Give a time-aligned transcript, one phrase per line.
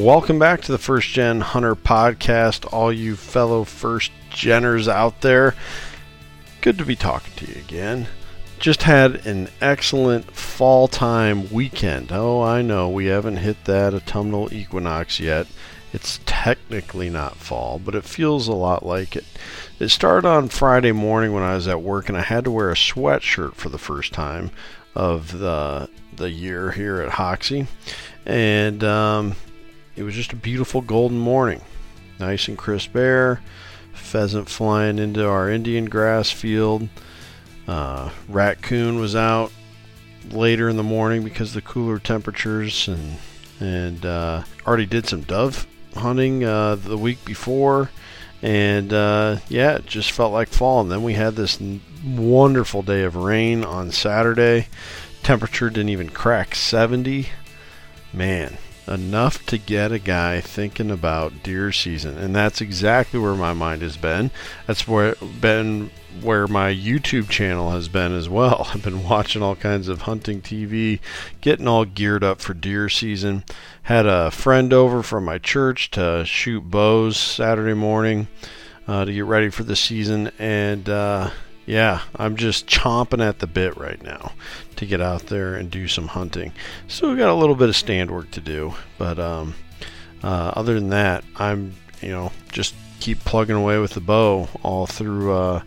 [0.00, 5.54] Welcome back to the First Gen Hunter podcast, all you fellow first geners out there.
[6.62, 8.08] Good to be talking to you again.
[8.58, 12.12] Just had an excellent fall time weekend.
[12.12, 15.46] Oh, I know we haven't hit that autumnal equinox yet.
[15.92, 19.26] It's technically not fall, but it feels a lot like it.
[19.78, 22.70] It started on Friday morning when I was at work and I had to wear
[22.70, 24.50] a sweatshirt for the first time
[24.94, 27.66] of the the year here at Hoxie.
[28.24, 29.34] And um,
[30.00, 31.60] it was just a beautiful golden morning.
[32.18, 33.42] Nice and crisp air,
[33.92, 36.88] pheasant flying into our Indian grass field.
[37.68, 39.52] Uh, raccoon was out
[40.30, 43.18] later in the morning because the cooler temperatures, and
[43.60, 47.90] and uh, already did some dove hunting uh, the week before,
[48.40, 50.80] and uh, yeah, it just felt like fall.
[50.80, 51.60] And then we had this
[52.06, 54.68] wonderful day of rain on Saturday.
[55.22, 57.28] Temperature didn't even crack 70.
[58.14, 58.56] Man,
[58.90, 63.82] enough to get a guy thinking about deer season and that's exactly where my mind
[63.82, 64.30] has been
[64.66, 65.90] that's where been
[66.22, 68.66] where my YouTube channel has been as well.
[68.74, 71.00] I've been watching all kinds of hunting TV,
[71.40, 73.44] getting all geared up for deer season.
[73.84, 78.28] Had a friend over from my church to shoot bows Saturday morning
[78.86, 81.30] uh, to get ready for the season, and uh,
[81.66, 84.32] yeah, I'm just chomping at the bit right now
[84.76, 86.52] to get out there and do some hunting.
[86.88, 89.54] So we got a little bit of stand work to do, but um,
[90.22, 94.86] uh, other than that, I'm you know just keep plugging away with the bow all
[94.86, 95.62] through uh,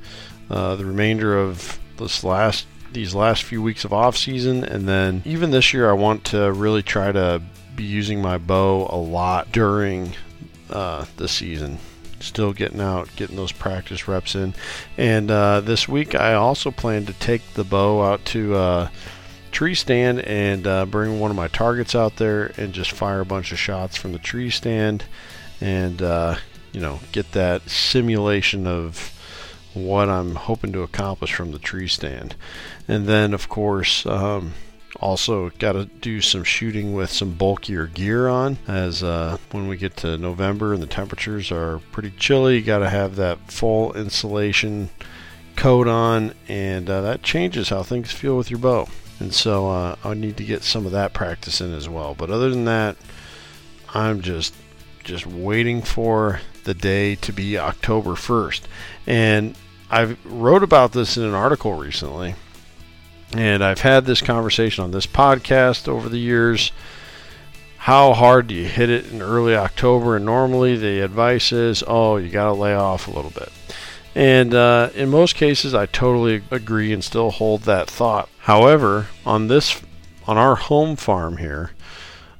[0.50, 5.22] uh, the remainder of this last these last few weeks of off season, and then
[5.26, 7.42] even this year, I want to really try to
[7.76, 10.14] be using my bow a lot during
[10.70, 11.80] uh, the season
[12.24, 14.54] still getting out, getting those practice reps in.
[14.98, 18.90] And uh, this week, I also plan to take the bow out to uh,
[19.52, 23.26] tree stand and uh, bring one of my targets out there and just fire a
[23.26, 25.06] bunch of shots from the tree stand,
[25.62, 26.36] and uh,
[26.72, 29.12] you know, get that simulation of
[29.74, 32.36] what I'm hoping to accomplish from the tree stand.
[32.88, 34.06] And then, of course.
[34.06, 34.54] Um,
[35.04, 39.76] also, got to do some shooting with some bulkier gear on, as uh, when we
[39.76, 43.92] get to November and the temperatures are pretty chilly, you got to have that full
[43.94, 44.90] insulation
[45.58, 48.88] coat on, and uh, that changes how things feel with your bow.
[49.20, 52.16] And so uh, I need to get some of that practice in as well.
[52.16, 52.96] But other than that,
[53.94, 54.56] I'm just
[55.04, 58.62] just waiting for the day to be October 1st.
[59.06, 59.56] And
[59.92, 62.36] I wrote about this in an article recently
[63.36, 66.72] and I've had this conversation on this podcast over the years.
[67.78, 70.16] How hard do you hit it in early October?
[70.16, 73.52] And normally the advice is, oh, you got to lay off a little bit.
[74.16, 78.30] And uh, in most cases, I totally agree and still hold that thought.
[78.40, 79.82] However, on this,
[80.28, 81.72] on our home farm here,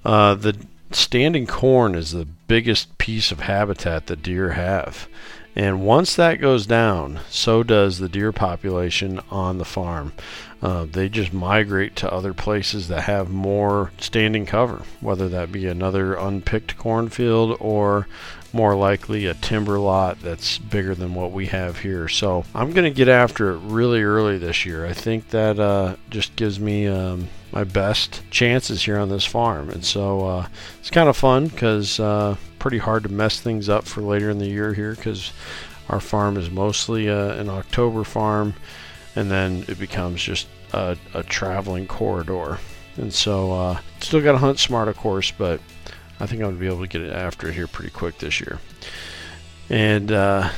[0.06, 0.56] uh, the
[0.92, 5.08] standing corn is the biggest piece of habitat that deer have.
[5.56, 10.14] And once that goes down, so does the deer population on the farm.
[10.62, 15.68] Uh, they just migrate to other places that have more standing cover, whether that be
[15.68, 18.08] another unpicked cornfield or
[18.54, 22.08] more likely a timber lot that's bigger than what we have here.
[22.08, 24.86] So I'm going to get after it really early this year.
[24.86, 29.70] I think that uh, just gives me um, my best chances here on this farm.
[29.70, 30.48] And so uh,
[30.80, 34.38] it's kind of fun because uh, pretty hard to mess things up for later in
[34.38, 35.34] the year here because
[35.90, 38.54] our farm is mostly uh, an October farm
[39.16, 42.60] and then it becomes just a, a traveling corridor.
[42.98, 45.60] And so, uh, still got to hunt smart, of course, but
[46.20, 48.40] I think I'm going to be able to get it after here pretty quick this
[48.40, 48.60] year.
[49.70, 50.50] And uh,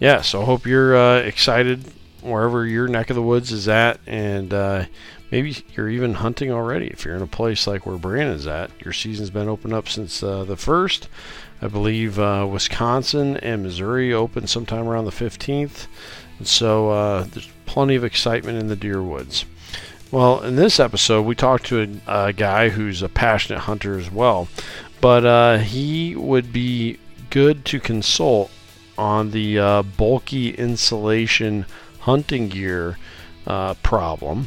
[0.00, 1.92] yeah, so I hope you're uh, excited
[2.22, 4.84] wherever your neck of the woods is at, and uh,
[5.30, 6.86] maybe you're even hunting already.
[6.86, 10.22] If you're in a place like where Brandon's at, your season's been open up since
[10.22, 11.08] uh, the first.
[11.60, 15.86] I believe uh, Wisconsin and Missouri open sometime around the 15th.
[16.38, 19.44] And so uh, there's plenty of excitement in the deer woods.
[20.10, 24.10] Well, in this episode, we talked to a, a guy who's a passionate hunter as
[24.10, 24.48] well,
[25.02, 26.96] but uh, he would be
[27.28, 28.50] good to consult
[28.96, 31.66] on the uh, bulky insulation
[32.00, 32.96] hunting gear
[33.46, 34.46] uh, problem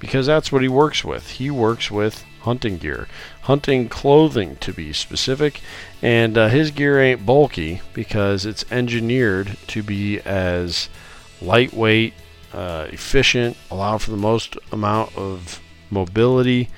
[0.00, 1.30] because that's what he works with.
[1.30, 3.06] He works with hunting gear,
[3.42, 5.60] hunting clothing to be specific.
[6.02, 10.88] And uh, his gear ain't bulky because it's engineered to be as
[11.40, 12.14] lightweight,
[12.52, 15.60] uh, efficient, allow for the most amount of
[15.90, 16.70] mobility.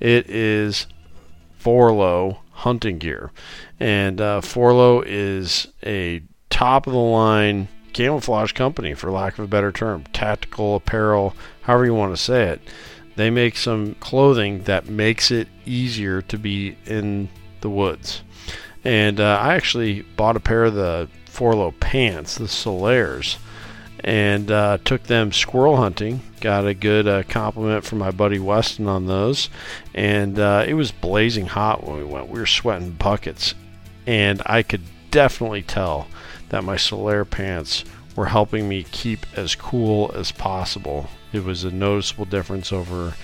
[0.00, 0.88] It is
[1.62, 3.30] Forloh hunting gear.
[3.78, 9.48] And uh, Forloh is a top of the line camouflage company, for lack of a
[9.48, 12.60] better term, tactical apparel, however you want to say it.
[13.16, 17.28] They make some clothing that makes it easier to be in
[17.60, 18.22] the woods.
[18.82, 23.38] And uh, I actually bought a pair of the Forloh pants, the Solaires,
[24.04, 26.20] and uh, took them squirrel hunting.
[26.40, 29.48] Got a good uh, compliment from my buddy Weston on those.
[29.94, 32.28] And uh, it was blazing hot when we went.
[32.28, 33.54] We were sweating buckets.
[34.06, 36.06] And I could definitely tell
[36.50, 37.84] that my Solaire pants
[38.14, 41.08] were helping me keep as cool as possible.
[41.32, 43.14] It was a noticeable difference over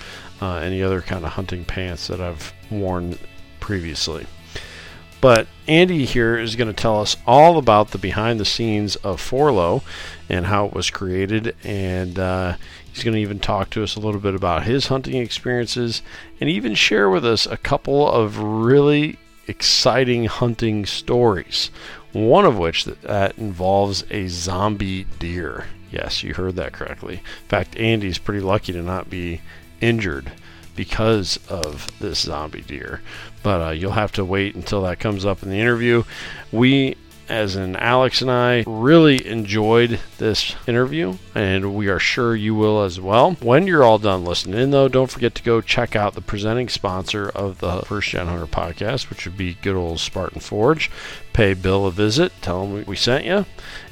[0.41, 3.19] uh, any other kind of hunting pants that I've worn
[3.59, 4.25] previously.
[5.21, 9.21] But Andy here is going to tell us all about the behind the scenes of
[9.21, 9.83] Forloh
[10.27, 11.55] and how it was created.
[11.63, 12.55] And uh,
[12.91, 16.01] he's going to even talk to us a little bit about his hunting experiences
[16.39, 21.69] and even share with us a couple of really exciting hunting stories.
[22.13, 25.67] One of which that involves a zombie deer.
[25.91, 27.15] Yes, you heard that correctly.
[27.17, 29.41] In fact, Andy's pretty lucky to not be
[29.81, 30.31] injured
[30.75, 33.01] because of this zombie deer.
[33.43, 36.03] But uh, you'll have to wait until that comes up in the interview.
[36.51, 36.95] We
[37.31, 42.83] as in Alex and I, really enjoyed this interview, and we are sure you will
[42.83, 43.31] as well.
[43.39, 47.29] When you're all done listening though, don't forget to go check out the presenting sponsor
[47.29, 50.91] of the First Gen Hunter podcast, which would be good old Spartan Forge.
[51.31, 53.45] Pay Bill a visit, tell him we sent you,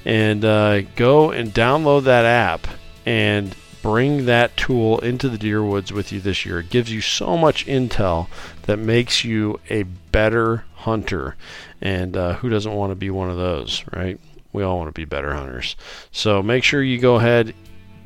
[0.04, 2.68] and uh, go and download that app
[3.06, 6.60] and bring that tool into the deer woods with you this year.
[6.60, 8.28] It gives you so much intel
[8.64, 11.36] that makes you a better hunter.
[11.82, 14.20] And uh, who doesn't want to be one of those, right?
[14.52, 15.76] We all want to be better hunters.
[16.12, 17.54] So make sure you go ahead,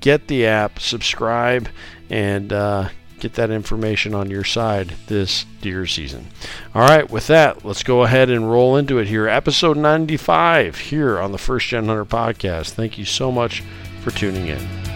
[0.01, 1.69] get the app, subscribe,
[2.09, 2.89] and uh,
[3.19, 6.27] get that information on your side this deer season.
[6.75, 9.27] All right, with that, let's go ahead and roll into it here.
[9.27, 12.71] Episode 95 here on the First Gen Hunter podcast.
[12.71, 13.63] Thank you so much
[14.01, 14.92] for tuning in.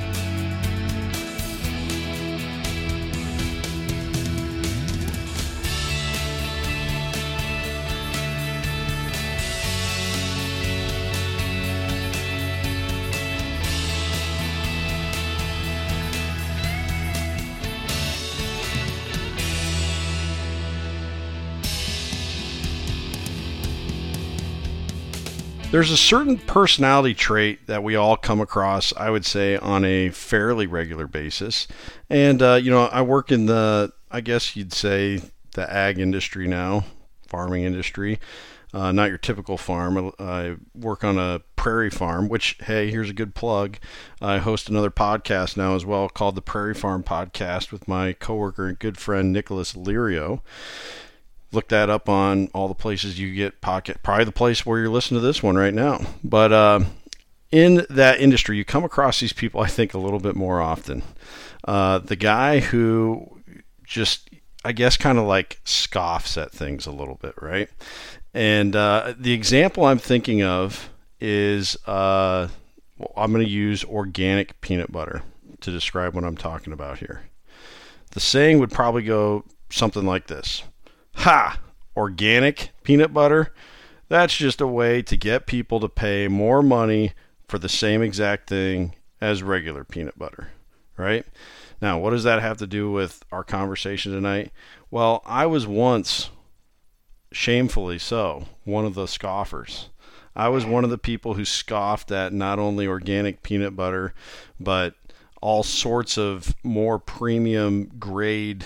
[25.77, 30.09] There's a certain personality trait that we all come across, I would say, on a
[30.09, 31.67] fairly regular basis.
[32.09, 35.21] And, uh, you know, I work in the, I guess you'd say,
[35.51, 36.85] the ag industry now,
[37.27, 38.19] farming industry.
[38.73, 40.13] Uh, not your typical farm.
[40.17, 43.77] I work on a prairie farm, which, hey, here's a good plug.
[44.19, 48.67] I host another podcast now as well called the Prairie Farm Podcast with my coworker
[48.67, 50.41] and good friend Nicholas Lirio
[51.57, 54.89] look that up on all the places you get pocket probably the place where you're
[54.89, 55.99] listening to this one right now.
[56.23, 56.81] But uh,
[57.51, 61.01] in that industry you come across these people i think a little bit more often.
[61.67, 63.41] Uh, the guy who
[63.83, 64.29] just
[64.63, 67.69] i guess kind of like scoffs at things a little bit right?
[68.35, 72.49] And uh, the example i'm thinking of is uh,
[73.15, 75.23] i'm going to use organic peanut butter
[75.61, 77.23] to describe what i'm talking about here.
[78.11, 80.61] The saying would probably go something like this
[81.17, 81.59] Ha!
[81.95, 83.51] Organic peanut butter?
[84.07, 87.13] That's just a way to get people to pay more money
[87.47, 90.51] for the same exact thing as regular peanut butter,
[90.95, 91.25] right?
[91.81, 94.51] Now, what does that have to do with our conversation tonight?
[94.91, 96.29] Well, I was once,
[97.31, 99.89] shamefully so, one of the scoffers.
[100.35, 104.13] I was one of the people who scoffed at not only organic peanut butter,
[104.59, 104.93] but
[105.41, 108.65] all sorts of more premium grade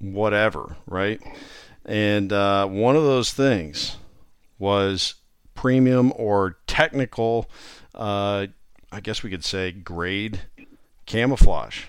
[0.00, 1.20] whatever, right?
[1.84, 3.96] And uh, one of those things
[4.58, 5.14] was
[5.54, 7.50] premium or technical,
[7.94, 8.46] uh,
[8.92, 10.42] I guess we could say grade
[11.06, 11.84] camouflage.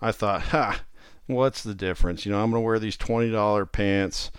[0.00, 0.82] I thought, ha,
[1.26, 2.24] what's the difference?
[2.24, 4.30] You know, I'm going to wear these $20 pants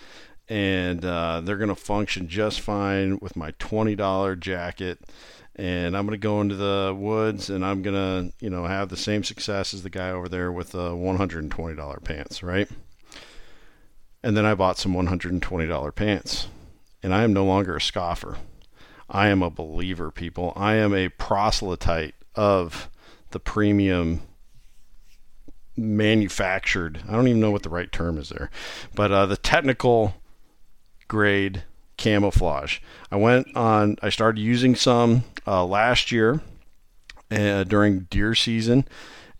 [0.48, 4.98] and uh, they're going to function just fine with my $20 jacket.
[5.56, 8.88] And I'm going to go into the woods and I'm going to, you know, have
[8.88, 12.68] the same success as the guy over there with the $120 pants, right?
[14.24, 16.48] And then I bought some $120 pants.
[17.02, 18.38] And I am no longer a scoffer.
[19.10, 20.54] I am a believer, people.
[20.56, 22.88] I am a proselyte of
[23.32, 24.22] the premium
[25.76, 27.02] manufactured.
[27.06, 28.50] I don't even know what the right term is there,
[28.94, 30.14] but uh, the technical
[31.06, 31.64] grade
[31.98, 32.78] camouflage.
[33.10, 33.98] I went on.
[34.00, 36.40] I started using some uh, last year
[37.30, 38.88] uh, during deer season,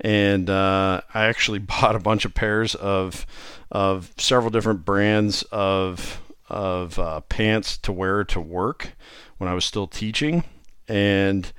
[0.00, 3.26] and uh, I actually bought a bunch of pairs of
[3.70, 8.92] of several different brands of of uh, pants to wear to work
[9.38, 10.44] when I was still teaching,
[10.88, 11.50] and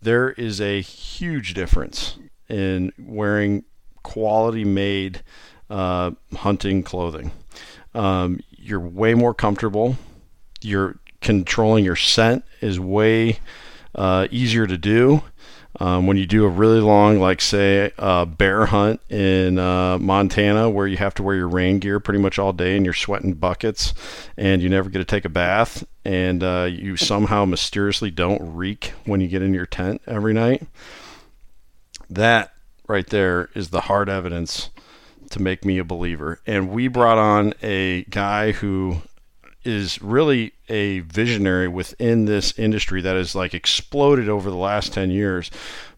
[0.00, 2.18] there is a huge difference
[2.48, 3.64] in wearing
[4.02, 5.22] quality made
[5.70, 7.32] uh, hunting clothing.
[7.94, 9.96] Um, you're way more comfortable.
[10.60, 13.38] You're controlling your scent is way
[13.94, 15.22] uh, easier to do.
[15.80, 20.68] Um, when you do a really long, like say, uh, bear hunt in uh, Montana,
[20.68, 23.32] where you have to wear your rain gear pretty much all day and you're sweating
[23.32, 23.94] buckets
[24.36, 28.92] and you never get to take a bath, and uh, you somehow mysteriously don't reek
[29.04, 30.66] when you get in your tent every night,
[32.10, 32.52] that
[32.86, 34.68] right there is the hard evidence
[35.30, 36.40] to make me a believer.
[36.46, 39.02] And we brought on a guy who
[39.64, 45.10] is really a visionary within this industry that has like exploded over the last 10
[45.10, 45.50] years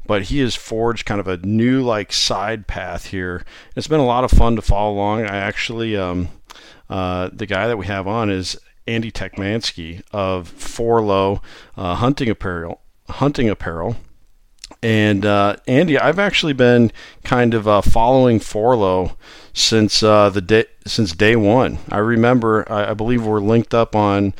[0.07, 3.45] but he has forged kind of a new like side path here.
[3.75, 5.23] It's been a lot of fun to follow along.
[5.23, 6.29] I actually um,
[6.91, 11.41] uh, the guy that we have on is andy techmanski of forloh
[11.75, 13.97] uh, hunting apparel hunting apparel
[14.85, 16.93] and uh, Andy, I've actually been
[17.25, 19.17] kind of uh, following Forloh
[19.55, 21.79] since uh, the day since day one.
[21.91, 24.35] I remember, I, I, believe we're linked up on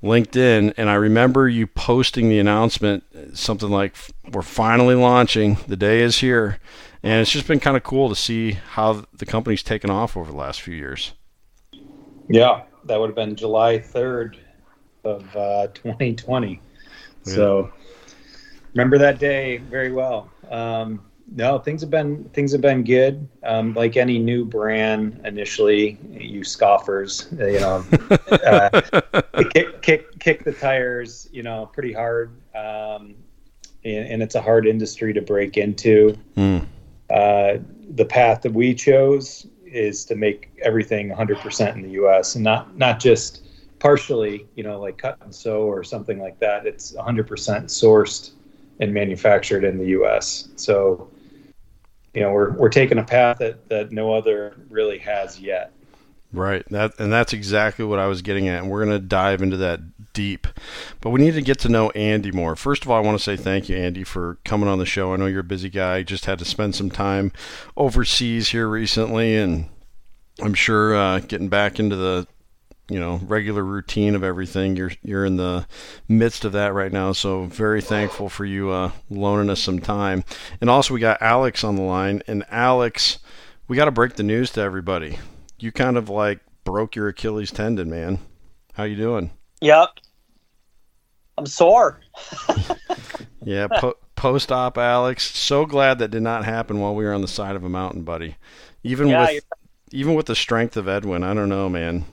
[0.00, 3.02] LinkedIn, and I remember you posting the announcement,
[3.36, 3.96] something like
[4.30, 5.56] "We're finally launching.
[5.66, 6.60] The day is here,"
[7.02, 10.30] and it's just been kind of cool to see how the company's taken off over
[10.30, 11.12] the last few years.
[12.28, 14.38] Yeah, that would have been July third
[15.02, 15.24] of
[15.74, 16.46] 2020.
[16.56, 16.60] Uh,
[17.26, 17.34] yeah.
[17.34, 17.72] So
[18.74, 20.30] remember that day very well.
[20.50, 21.00] Um,
[21.34, 23.28] no, things have been things have been good.
[23.42, 27.84] Um, like any new brand, initially, you scoffers, you know,
[28.30, 28.80] uh,
[29.50, 32.30] kick, kick kick the tires, you know, pretty hard.
[32.54, 33.14] Um,
[33.84, 36.18] and, and, it's a hard industry to break into.
[36.36, 36.66] Mm.
[37.10, 37.58] Uh,
[37.90, 42.34] the path that we chose is to make everything 100% in the U.S.
[42.34, 43.44] and not not just
[43.78, 46.66] partially, you know, like cut and sew or something like that.
[46.66, 48.32] It's 100% sourced
[48.80, 50.48] and manufactured in the U.S.
[50.56, 51.10] So,
[52.14, 55.72] you know, we're we're taking a path that that no other really has yet.
[56.32, 56.62] Right.
[56.70, 59.56] That and that's exactly what I was getting at, and we're going to dive into
[59.58, 59.80] that
[60.12, 60.46] deep.
[61.00, 62.54] But we need to get to know Andy more.
[62.54, 65.12] First of all, I want to say thank you, Andy, for coming on the show.
[65.12, 66.02] I know you're a busy guy.
[66.02, 67.32] Just had to spend some time
[67.76, 69.70] overseas here recently, and
[70.42, 72.26] I'm sure uh, getting back into the
[72.88, 74.76] you know regular routine of everything.
[74.76, 75.66] You're you're in the
[76.08, 80.24] midst of that right now, so very thankful for you uh, loaning us some time.
[80.60, 83.18] And also we got Alex on the line, and Alex,
[83.68, 85.18] we got to break the news to everybody.
[85.58, 88.18] You kind of like broke your Achilles tendon, man.
[88.74, 89.32] How you doing?
[89.60, 89.88] Yep,
[91.36, 92.00] I'm sore.
[93.44, 95.36] yeah, po- post op, Alex.
[95.36, 98.02] So glad that did not happen while we were on the side of a mountain,
[98.02, 98.36] buddy.
[98.82, 99.44] Even yeah, with
[99.90, 102.06] even with the strength of Edwin, I don't know, man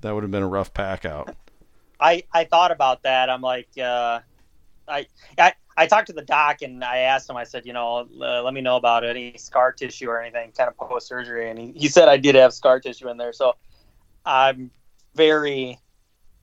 [0.00, 1.34] that would have been a rough pack out.
[2.00, 3.28] I I thought about that.
[3.28, 4.20] I'm like, uh,
[4.88, 5.06] I,
[5.38, 7.36] I I talked to the doc and I asked him.
[7.36, 10.76] I said, you know, let me know about any scar tissue or anything, kind of
[10.76, 11.50] post surgery.
[11.50, 13.32] And he, he said I did have scar tissue in there.
[13.32, 13.56] So
[14.24, 14.70] I'm
[15.14, 15.78] very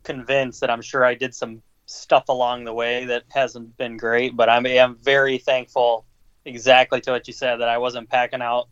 [0.03, 4.35] convinced that I'm sure I did some stuff along the way that hasn't been great.
[4.35, 6.05] But I'm I'm very thankful,
[6.45, 8.69] exactly to what you said, that I wasn't packing out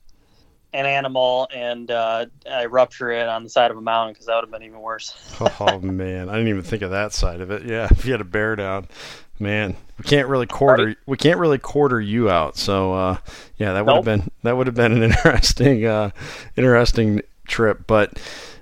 [0.76, 4.36] an animal and uh, I rupture it on the side of a mountain because that
[4.36, 5.16] would have been even worse.
[5.60, 7.66] oh man, I didn't even think of that side of it.
[7.66, 8.88] Yeah, if you had a bear down,
[9.40, 10.98] man, we can't really quarter right.
[11.06, 12.58] we can't really quarter you out.
[12.58, 13.18] So uh,
[13.58, 14.06] yeah, that would nope.
[14.06, 16.12] have been that would have been an interesting uh,
[16.58, 17.88] interesting trip.
[17.88, 18.20] But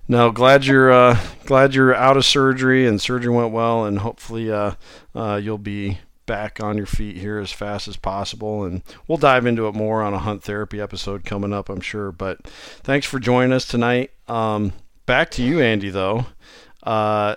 [0.07, 4.51] no, glad you're uh, glad you're out of surgery and surgery went well, and hopefully
[4.51, 4.73] uh,
[5.15, 8.63] uh, you'll be back on your feet here as fast as possible.
[8.63, 12.11] And we'll dive into it more on a hunt therapy episode coming up, I'm sure.
[12.11, 14.11] But thanks for joining us tonight.
[14.27, 14.73] Um,
[15.05, 16.25] back to you, Andy, though.
[16.81, 17.35] Uh,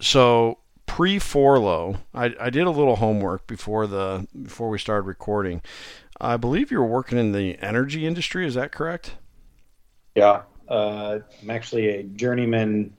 [0.00, 5.62] so pre Forloh, I, I did a little homework before the before we started recording.
[6.20, 8.46] I believe you were working in the energy industry.
[8.46, 9.16] Is that correct?
[10.14, 12.92] Yeah, uh, I'm actually a journeyman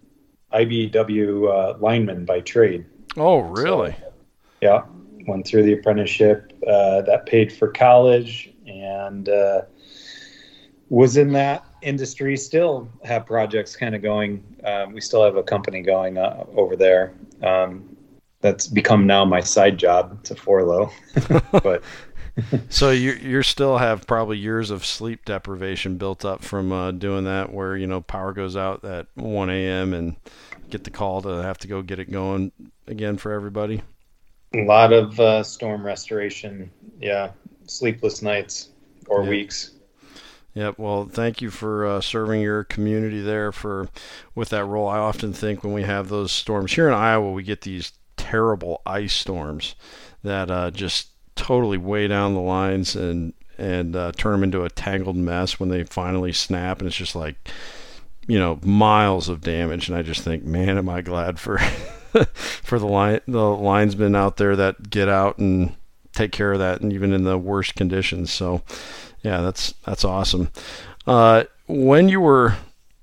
[0.52, 2.86] IBEW uh, lineman by trade.
[3.16, 3.92] Oh, really?
[3.92, 4.14] So,
[4.62, 4.82] yeah,
[5.26, 9.62] went through the apprenticeship uh, that paid for college and uh,
[10.90, 15.44] was in that industry still have projects kind of going um, we still have a
[15.44, 17.96] company going uh, over there um,
[18.42, 20.92] that's become now my side job to Forloh
[21.64, 21.84] but
[22.70, 27.26] so you you still have probably years of sleep deprivation built up from uh, doing
[27.26, 29.94] that, where you know power goes out at 1 a.m.
[29.94, 30.16] and
[30.70, 32.52] get the call to have to go get it going
[32.88, 33.82] again for everybody.
[34.56, 36.70] A lot of uh, storm restoration,
[37.00, 37.32] yeah,
[37.66, 38.70] sleepless nights
[39.08, 39.72] or weeks.
[40.54, 40.78] Yep.
[40.78, 43.90] Well, thank you for uh, serving your community there for
[44.36, 44.88] with that role.
[44.88, 48.82] I often think when we have those storms here in Iowa, we get these terrible
[48.86, 49.76] ice storms
[50.24, 54.70] that uh, just totally weigh down the lines and and uh, turn them into a
[54.70, 57.50] tangled mess when they finally snap, and it's just like
[58.28, 59.90] you know miles of damage.
[59.90, 61.60] And I just think, man, am I glad for
[62.34, 65.76] for the line the linesmen out there that get out and
[66.14, 68.32] take care of that, and even in the worst conditions.
[68.32, 68.62] So
[69.22, 70.52] yeah, that's that's awesome.
[71.06, 72.58] Uh, when you were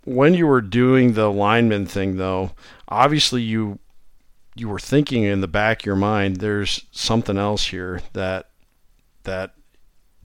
[0.04, 2.52] when you were doing the lineman thing, though,
[2.88, 3.78] obviously you
[4.54, 8.50] you were thinking in the back of your mind, there's something else here that
[9.24, 9.54] that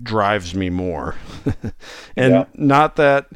[0.02, 1.16] drives me more,
[2.16, 2.46] and yeah.
[2.54, 3.28] not that.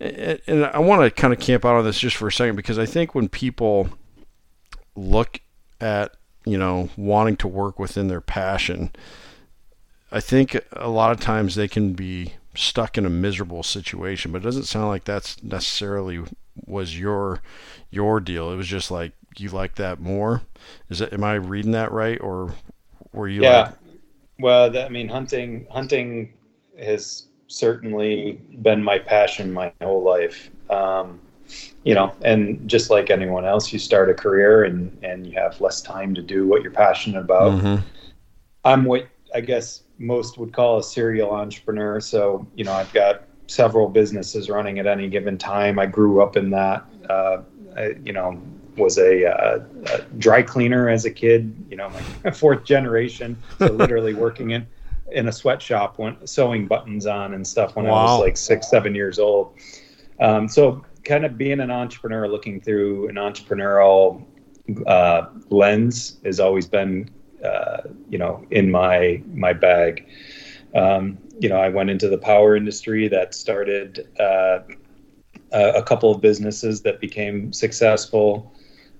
[0.00, 2.78] And I want to kind of camp out on this just for a second because
[2.78, 3.88] I think when people
[4.98, 5.40] look
[5.80, 6.14] at
[6.44, 8.90] you know wanting to work within their passion,
[10.10, 14.42] I think a lot of times they can be stuck in a miserable situation, but
[14.42, 16.24] it doesn't sound like that's necessarily
[16.66, 17.40] was your
[17.90, 18.50] your deal.
[18.52, 20.42] It was just like you like that more.
[20.88, 21.12] Is it?
[21.12, 22.54] Am I reading that right, or
[23.12, 23.42] were you?
[23.42, 23.60] Yeah.
[23.60, 23.74] Like...
[24.40, 26.32] well, I mean, hunting hunting
[26.78, 30.50] has certainly been my passion my whole life.
[30.70, 31.20] Um,
[31.84, 35.60] you know, and just like anyone else, you start a career and and you have
[35.60, 37.52] less time to do what you're passionate about.
[37.52, 37.82] Mm-hmm.
[38.64, 42.00] I'm what I guess most would call a serial entrepreneur.
[42.00, 45.78] So, you know, I've got several businesses running at any given time.
[45.78, 46.84] I grew up in that.
[47.08, 47.42] Uh,
[47.76, 48.40] I, you know,
[48.76, 49.60] was a, uh,
[49.92, 51.54] a, dry cleaner as a kid.
[51.70, 51.90] You know,
[52.24, 53.36] my fourth generation.
[53.58, 54.66] So literally working in
[55.10, 57.94] in a sweatshop, when, sewing buttons on and stuff when wow.
[57.94, 59.54] I was like six, seven years old.
[60.20, 64.24] Um, so, kind of being an entrepreneur, looking through an entrepreneurial
[64.86, 67.10] uh, lens, has always been
[67.44, 70.06] uh, you know, in my my bag.
[70.74, 74.60] Um, you know, I went into the power industry that started uh,
[75.52, 78.52] a couple of businesses that became successful,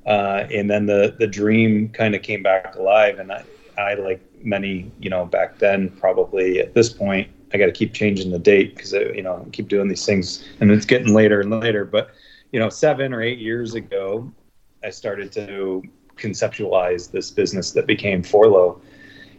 [0.07, 3.19] uh, and then the the dream kind of came back alive.
[3.19, 3.45] And I,
[3.77, 7.95] I like many, you know, back then probably at this point, I got to keep
[7.95, 11.41] changing the date because you know I keep doing these things, and it's getting later
[11.41, 11.85] and later.
[11.85, 12.11] But
[12.53, 14.31] you know, seven or eight years ago,
[14.83, 15.83] I started to
[16.17, 18.81] conceptualize this business that became Forloh.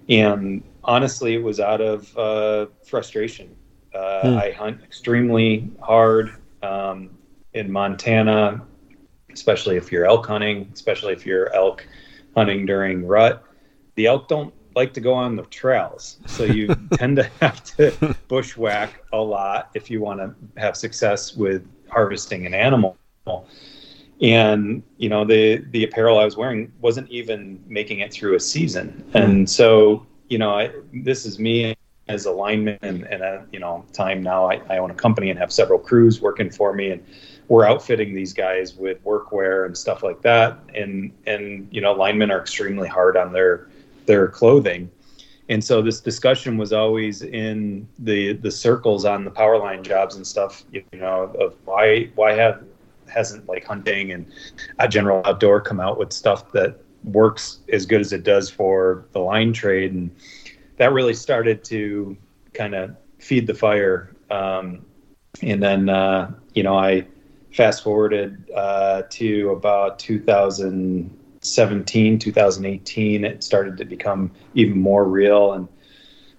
[0.08, 3.56] And honestly, it was out of uh, frustration.
[3.94, 4.38] Uh, hmm.
[4.38, 7.18] I hunt extremely hard um,
[7.54, 8.66] in Montana,
[9.32, 11.86] especially if you're elk hunting, especially if you're elk
[12.36, 13.44] hunting during rut.
[13.96, 18.16] The elk don't like to go on the trails, so you tend to have to
[18.28, 22.98] bushwhack a lot if you want to have success with harvesting an animal
[24.22, 28.40] and you know the the apparel I was wearing wasn't even making it through a
[28.40, 29.10] season.
[29.14, 29.46] And hmm.
[29.46, 31.76] so you know, I, this is me
[32.08, 35.30] as a lineman, and, and a, you know, time now I, I own a company
[35.30, 37.04] and have several crews working for me, and
[37.48, 40.60] we're outfitting these guys with workwear and stuff like that.
[40.74, 43.69] And and you know, linemen are extremely hard on their
[44.10, 44.90] their clothing.
[45.50, 50.16] And so this discussion was always in the the circles on the power line jobs
[50.16, 52.64] and stuff, you know, of why why have
[53.08, 54.26] hasn't like hunting and
[54.80, 59.06] a general outdoor come out with stuff that works as good as it does for
[59.14, 60.12] the line trade and
[60.78, 62.16] that really started to
[62.54, 64.86] kind of feed the fire um,
[65.42, 67.04] and then uh, you know i
[67.52, 69.98] fast forwarded uh, to about
[71.42, 75.68] 2017 2018 it started to become even more real and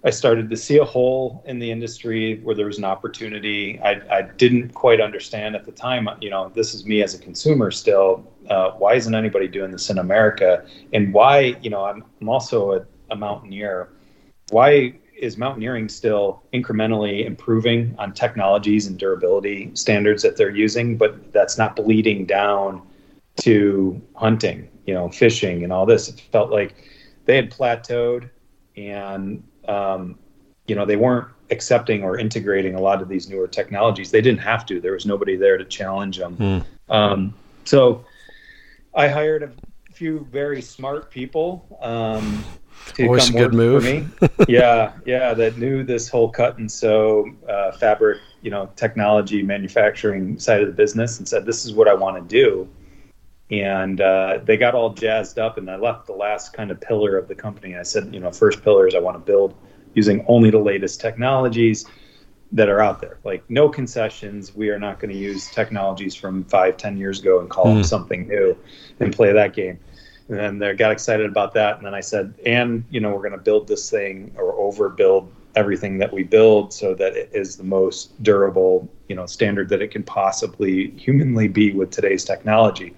[0.02, 3.78] I started to see a hole in the industry where there was an opportunity.
[3.80, 6.08] I, I didn't quite understand at the time.
[6.22, 8.26] You know, this is me as a consumer still.
[8.48, 10.64] Uh, why isn't anybody doing this in America?
[10.94, 13.90] And why, you know, I'm, I'm also a, a mountaineer.
[14.48, 21.30] Why is mountaineering still incrementally improving on technologies and durability standards that they're using, but
[21.30, 22.80] that's not bleeding down
[23.42, 26.08] to hunting, you know, fishing and all this?
[26.08, 26.74] It felt like
[27.26, 28.28] they had plateaued
[28.76, 30.18] and um,
[30.66, 34.10] you know, they weren't accepting or integrating a lot of these newer technologies.
[34.10, 34.80] They didn't have to.
[34.80, 36.34] There was nobody there to challenge them.
[36.34, 36.92] Hmm.
[36.92, 38.04] Um, so
[38.92, 39.52] I hired a
[39.92, 42.44] few very smart people um,
[42.94, 43.84] to Always come work move.
[43.84, 44.08] for me.
[44.48, 50.36] yeah, yeah, that knew this whole cut and sew uh, fabric, you know, technology manufacturing
[50.38, 52.68] side of the business, and said, "This is what I want to do."
[53.50, 57.16] And uh, they got all jazzed up and i left the last kind of pillar
[57.16, 59.54] of the company i said you know first pillar is i want to build
[59.94, 61.86] using only the latest technologies
[62.52, 63.18] that are out there.
[63.24, 64.54] Like no concessions.
[64.54, 67.74] We are not going to use technologies from five, ten years ago and call mm.
[67.74, 68.56] them something new
[68.98, 69.78] and play that game.
[70.28, 71.76] And then they got excited about that.
[71.76, 75.28] And then I said, and you know, we're going to build this thing or overbuild
[75.56, 79.82] everything that we build so that it is the most durable, you know, standard that
[79.82, 82.94] it can possibly humanly be with today's technology.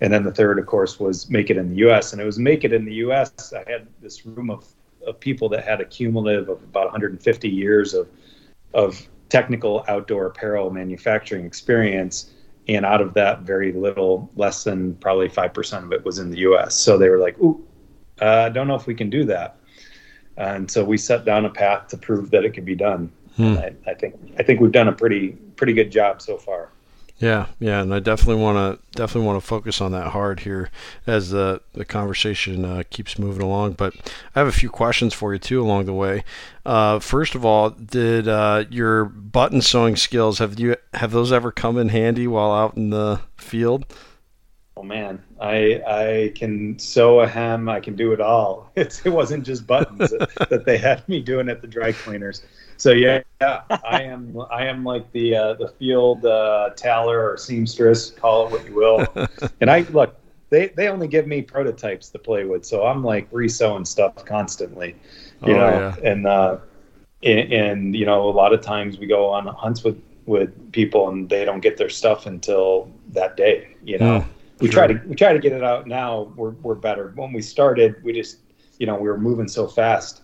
[0.00, 2.12] And then the third, of course, was make it in the U.S.
[2.12, 3.52] And it was make it in the U.S.
[3.52, 4.66] I had this room of,
[5.06, 8.08] of people that had a cumulative of about 150 years of
[8.74, 12.32] of technical outdoor apparel manufacturing experience
[12.68, 16.38] and out of that very little less than probably 5% of it was in the
[16.38, 17.64] us so they were like ooh
[18.20, 19.56] i uh, don't know if we can do that
[20.36, 23.54] and so we set down a path to prove that it could be done hmm.
[23.54, 26.70] I, I, think i think we've done a pretty pretty good job so far
[27.18, 30.70] yeah, yeah, and I definitely want to definitely want to focus on that hard here
[31.06, 33.74] as the the conversation uh, keeps moving along.
[33.74, 33.94] But
[34.34, 36.24] I have a few questions for you too along the way.
[36.66, 41.52] Uh, first of all, did uh, your button sewing skills have you have those ever
[41.52, 43.86] come in handy while out in the field?
[44.76, 47.68] Oh man, I I can sew a hem.
[47.68, 48.70] I can do it all.
[48.76, 52.42] It's, it wasn't just buttons that, that they had me doing at the dry cleaners
[52.76, 57.36] so yeah, yeah, I am I am like the uh, the field uh, taller or
[57.36, 59.06] seamstress, call it what you will.
[59.60, 60.16] and I look,
[60.50, 64.96] they they only give me prototypes to play with, so I'm like resewing stuff constantly,
[65.44, 65.70] you oh, know.
[65.70, 66.10] Yeah.
[66.10, 66.58] And uh,
[67.22, 71.08] and, and you know, a lot of times we go on hunts with with people,
[71.08, 73.76] and they don't get their stuff until that day.
[73.84, 74.26] You know, mm,
[74.60, 74.86] we sure.
[74.86, 76.32] try to we try to get it out now.
[76.36, 77.12] We're we're better.
[77.16, 78.38] When we started, we just
[78.78, 80.22] you know we were moving so fast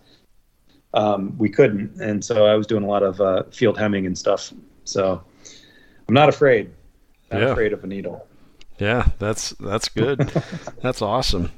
[0.95, 2.01] um, we couldn't.
[2.01, 4.53] And so I was doing a lot of uh, field hemming and stuff.
[4.85, 5.23] So
[6.09, 6.71] I'm not afraid.
[7.31, 7.49] Not yeah.
[7.49, 8.27] afraid of a needle.
[8.79, 10.19] Yeah, that's that's good.
[10.83, 11.53] that's awesome.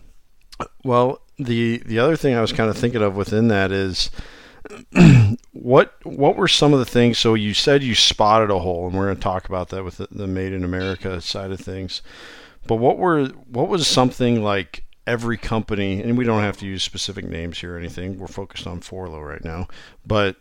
[0.84, 4.10] Well, the the other thing I was kind of thinking of within that is
[5.52, 8.96] what what were some of the things so you said you spotted a hole and
[8.96, 12.00] we're going to talk about that with the, the made in america side of things
[12.66, 16.82] but what were what was something like every company, and we don't have to use
[16.82, 18.18] specific names here or anything.
[18.18, 19.68] We're focused on Forloh right now.
[20.06, 20.36] But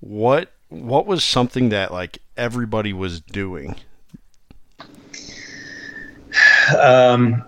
[0.00, 3.76] what what was something that like everybody was doing?
[6.78, 7.44] Um,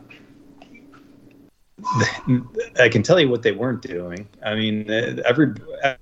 [2.79, 4.29] I can tell you what they weren't doing.
[4.45, 4.91] I mean,
[5.25, 5.55] every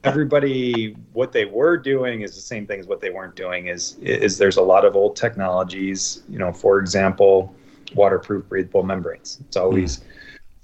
[0.04, 3.68] everybody what they were doing is the same thing as what they weren't doing.
[3.68, 6.22] Is is there's a lot of old technologies.
[6.28, 7.54] You know, for example,
[7.94, 9.38] waterproof breathable membranes.
[9.46, 10.04] It's always mm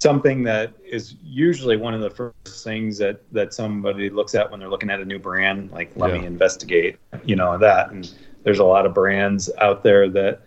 [0.03, 4.59] something that is usually one of the first things that that somebody looks at when
[4.59, 6.19] they're looking at a new brand like let yeah.
[6.19, 10.41] me investigate you know that and there's a lot of brands out there that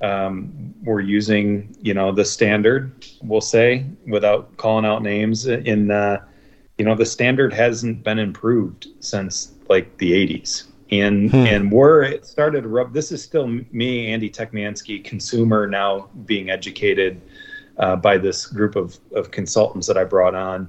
[0.00, 6.18] um, we're using you know the standard we'll say without calling out names in uh,
[6.78, 10.64] you know the standard hasn't been improved since like the 80s
[11.00, 11.36] and hmm.
[11.36, 16.50] and where it started to rub this is still me andy techmanski consumer now being
[16.50, 17.20] educated
[17.78, 20.68] uh, by this group of, of consultants that I brought on.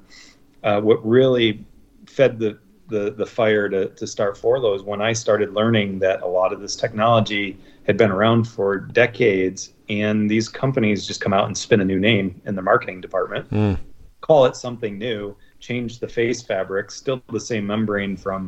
[0.64, 1.64] Uh, what really
[2.08, 2.58] fed the,
[2.88, 6.54] the, the fire to, to start Forloh is when I started learning that a lot
[6.54, 11.58] of this technology had been around for decades, and these companies just come out and
[11.58, 13.78] spin a new name in the marketing department, mm.
[14.22, 18.46] call it something new, change the face fabric, still the same membrane from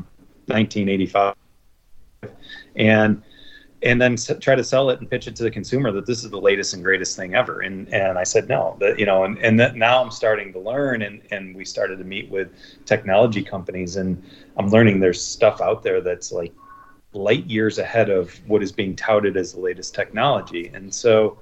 [0.48, 1.36] 1985,
[2.76, 3.22] and
[3.84, 6.32] and then try to sell it and pitch it to the consumer that this is
[6.32, 7.62] the latest and greatest thing ever.
[7.62, 10.60] And and I said no, that you know, and and that now I'm starting to
[10.60, 12.50] learn, and and we started to meet with
[12.86, 14.22] technology companies, and
[14.58, 16.54] I'm learning there's stuff out there that's like
[17.14, 21.38] light years ahead of what is being touted as the latest technology, and so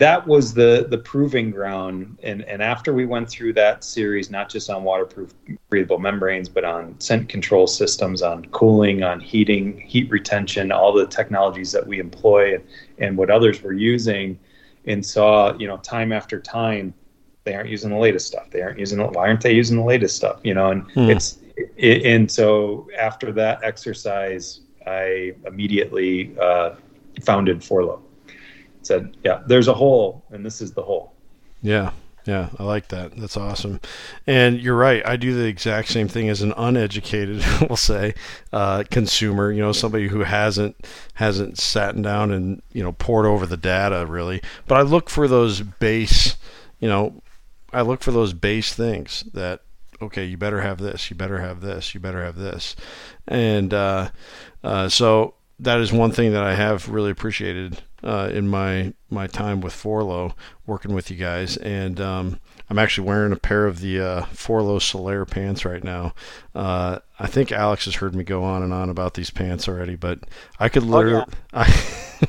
[0.00, 2.18] that was the the proving ground.
[2.22, 5.32] And and after we went through that series not just on waterproof
[5.68, 11.06] breathable membranes but on scent control systems on cooling on heating heat retention all the
[11.06, 12.64] technologies that we employ and,
[12.98, 14.38] and what others were using
[14.86, 16.94] and saw you know time after time
[17.44, 18.50] they aren't using the latest stuff.
[18.50, 20.40] They aren't using why aren't they using the latest stuff?
[20.42, 21.10] You know and hmm.
[21.10, 21.38] it's
[21.76, 26.70] it, and so after that exercise i immediately uh,
[27.22, 28.00] founded forloh
[28.82, 31.12] said, yeah, there's a hole, and this is the hole.
[31.62, 31.92] Yeah.
[32.26, 33.16] Yeah, I like that.
[33.16, 33.80] That's awesome.
[34.26, 35.04] And you're right.
[35.06, 38.14] I do the exact same thing as an uneducated, we'll say,
[38.52, 39.50] uh, consumer.
[39.50, 40.76] You know, somebody who hasn't
[41.14, 44.42] hasn't sat down and you know poured over the data really.
[44.66, 46.36] But I look for those base.
[46.78, 47.22] You know,
[47.72, 49.62] I look for those base things that
[50.02, 52.76] okay, you better have this, you better have this, you better have this,
[53.28, 54.10] and uh,
[54.62, 59.26] uh, so that is one thing that I have really appreciated uh, in my my
[59.26, 60.32] time with Forloh,
[60.66, 64.80] working with you guys, and um, I'm actually wearing a pair of the uh, Forloh
[64.80, 66.14] Solaire pants right now.
[66.54, 69.96] Uh, I think Alex has heard me go on and on about these pants already,
[69.96, 70.20] but
[70.58, 71.64] I could literally, oh, yeah.
[71.66, 72.26] I,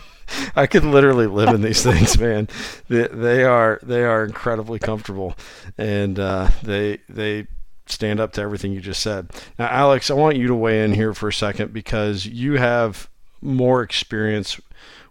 [0.64, 2.50] I could literally live in these things, man.
[2.90, 5.38] They, they, are they are incredibly comfortable,
[5.78, 7.48] and uh, they they
[7.86, 9.30] stand up to everything you just said.
[9.58, 13.10] Now, Alex, I want you to weigh in here for a second because you have
[13.42, 14.60] more experience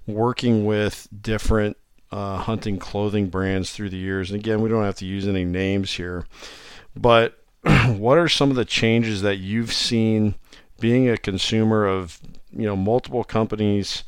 [0.06, 1.76] working with different
[2.12, 4.30] uh, hunting clothing brands through the years.
[4.30, 6.26] And again, we don't have to use any names here,
[6.96, 7.38] but
[7.86, 10.34] what are some of the changes that you've seen
[10.80, 12.18] being a consumer of
[12.50, 14.02] you know multiple companies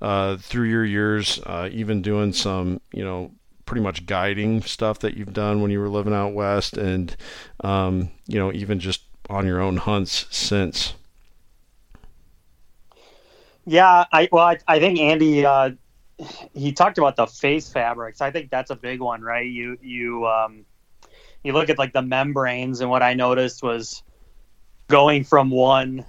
[0.00, 3.32] uh, through your years, uh, even doing some you know
[3.66, 7.16] pretty much guiding stuff that you've done when you were living out west, and
[7.62, 10.94] um, you know even just on your own hunts since.
[13.64, 15.70] Yeah, I well, I, I think Andy uh,
[16.54, 18.20] he talked about the face fabrics.
[18.20, 19.46] I think that's a big one, right?
[19.46, 20.64] You you um,
[21.42, 24.02] you look at like the membranes, and what I noticed was
[24.88, 26.04] going from one,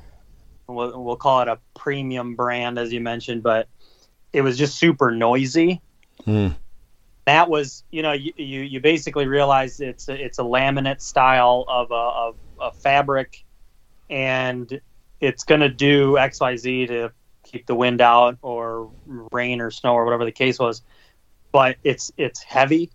[0.67, 3.67] we'll, we'll call it a premium brand, as you mentioned, but
[4.33, 5.81] it was just super noisy.
[6.25, 6.55] Mm.
[7.25, 11.63] That was, you know, you, you, you basically realize it's a, it's a laminate style
[11.67, 13.45] of a, of a fabric,
[14.09, 14.81] and
[15.21, 17.11] it's going to do X Y Z to
[17.53, 20.81] keep the wind out or rain or snow or whatever the case was.
[21.51, 22.89] But it's it's heavy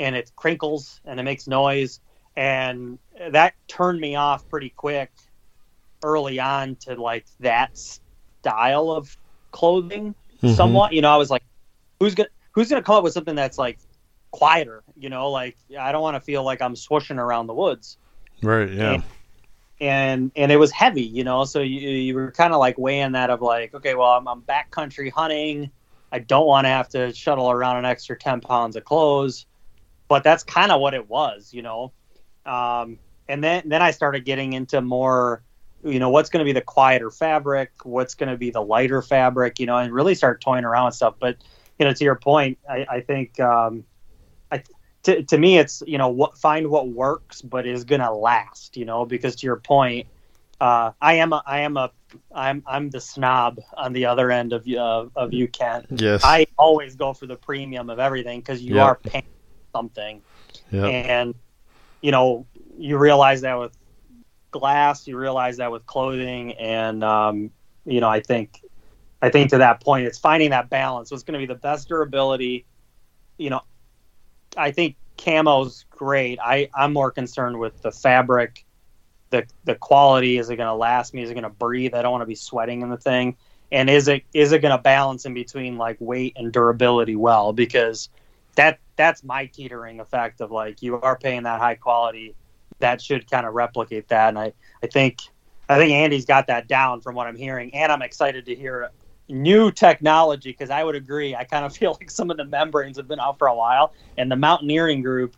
[0.00, 2.00] and it crinkles and it makes noise
[2.36, 2.98] and
[3.30, 5.12] that turned me off pretty quick
[6.02, 9.16] early on to like that style of
[9.50, 10.54] clothing mm-hmm.
[10.54, 10.92] somewhat.
[10.92, 11.42] You know, I was like,
[12.00, 13.78] who's gonna who's gonna come up with something that's like
[14.30, 14.82] quieter?
[14.96, 17.98] You know, like I don't want to feel like I'm swooshing around the woods.
[18.42, 18.70] Right.
[18.70, 18.94] Yeah.
[18.94, 19.02] And,
[19.82, 21.44] and and it was heavy, you know.
[21.44, 24.40] So you you were kind of like weighing that of like, okay, well, I'm, I'm
[24.40, 25.72] backcountry hunting.
[26.12, 29.44] I don't want to have to shuttle around an extra ten pounds of clothes,
[30.06, 31.92] but that's kind of what it was, you know.
[32.46, 35.42] Um, and then then I started getting into more,
[35.84, 39.02] you know, what's going to be the quieter fabric, what's going to be the lighter
[39.02, 41.16] fabric, you know, and really start toying around with stuff.
[41.18, 41.38] But
[41.80, 43.82] you know, to your point, I, I think um,
[45.04, 48.84] to, to me it's you know what find what works but is gonna last you
[48.84, 50.06] know because to your point
[50.60, 51.90] uh, I am a, I am a
[52.32, 56.46] I'm I'm the snob on the other end of uh, of you Ken yes I
[56.56, 58.84] always go for the premium of everything because you yep.
[58.84, 59.24] are paying
[59.74, 60.22] something
[60.70, 60.84] yep.
[60.84, 61.34] and
[62.00, 62.46] you know
[62.78, 63.76] you realize that with
[64.52, 67.50] glass you realize that with clothing and um,
[67.84, 68.62] you know I think
[69.20, 71.88] I think to that point it's finding that balance what's going to be the best
[71.88, 72.66] durability
[73.36, 73.62] you know
[74.56, 76.38] I think camo's great.
[76.40, 78.64] I I'm more concerned with the fabric,
[79.30, 80.38] the the quality.
[80.38, 81.22] Is it going to last me?
[81.22, 81.94] Is it going to breathe?
[81.94, 83.36] I don't want to be sweating in the thing.
[83.70, 87.52] And is it is it going to balance in between like weight and durability well?
[87.52, 88.10] Because
[88.56, 92.34] that that's my teetering effect of like you are paying that high quality,
[92.80, 94.28] that should kind of replicate that.
[94.28, 95.20] And I I think
[95.68, 98.90] I think Andy's got that down from what I'm hearing, and I'm excited to hear
[99.32, 101.34] new technology because I would agree.
[101.34, 103.92] I kind of feel like some of the membranes have been out for a while,
[104.16, 105.36] and the mountaineering group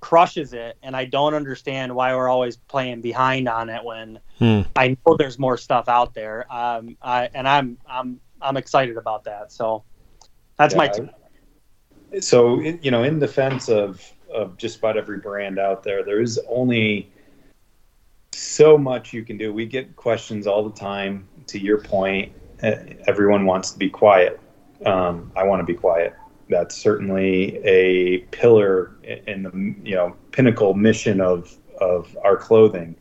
[0.00, 0.78] crushes it.
[0.82, 4.62] And I don't understand why we're always playing behind on it when hmm.
[4.74, 6.52] I know there's more stuff out there.
[6.52, 9.52] Um, I, and I'm I'm I'm excited about that.
[9.52, 9.84] So
[10.56, 10.88] that's yeah, my.
[10.88, 14.02] T- so you know, in defense of
[14.32, 17.10] of just about every brand out there, there is only
[18.32, 19.52] so much you can do.
[19.52, 21.28] We get questions all the time.
[21.48, 24.40] To your point, everyone wants to be quiet.
[24.86, 26.14] Um, I want to be quiet.
[26.48, 29.50] That's certainly a pillar in the
[29.88, 32.96] you know pinnacle mission of of our clothing.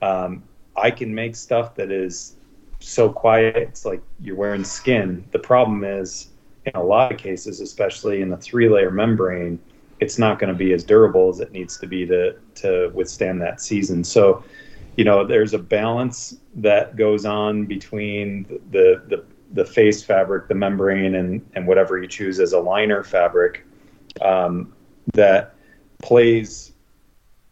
[0.00, 0.42] Um,
[0.76, 2.36] I can make stuff that is
[2.80, 3.56] so quiet.
[3.56, 5.24] It's like you're wearing skin.
[5.30, 6.28] The problem is,
[6.66, 9.58] in a lot of cases, especially in the three layer membrane,
[10.00, 13.40] it's not going to be as durable as it needs to be to to withstand
[13.40, 14.04] that season.
[14.04, 14.44] So
[14.96, 20.54] you know, there's a balance that goes on between the the, the face fabric, the
[20.54, 23.66] membrane, and and whatever you choose as a liner fabric
[24.20, 24.72] um,
[25.14, 25.54] that
[26.02, 26.72] plays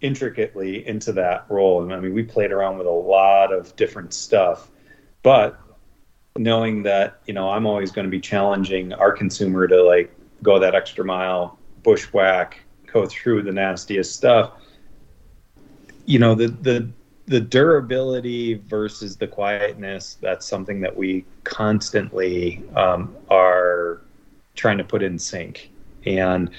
[0.00, 1.83] intricately into that role.
[1.83, 4.70] And I mean, we played around with a lot of different stuff,
[5.22, 5.61] but
[6.38, 10.59] knowing that you know I'm always going to be challenging our consumer to like go
[10.59, 12.61] that extra mile, bushwhack,
[12.92, 14.53] go through the nastiest stuff.
[16.05, 16.90] You know, the the
[17.30, 24.02] the durability versus the quietness that's something that we constantly um, are
[24.56, 25.70] trying to put in sync
[26.06, 26.50] and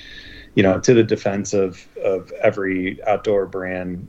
[0.55, 4.07] you know to the defense of of every outdoor brand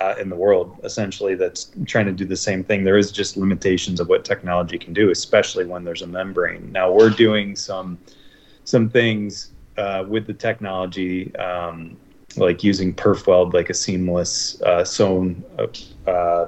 [0.00, 2.84] uh, in the world essentially that's trying to do the same thing.
[2.84, 6.70] There is just limitations of what technology can do, especially when there's a membrane.
[6.70, 7.98] Now we're doing some
[8.64, 11.96] some things uh, with the technology, um,
[12.36, 16.46] like using perf weld, like a seamless uh, sewn uh,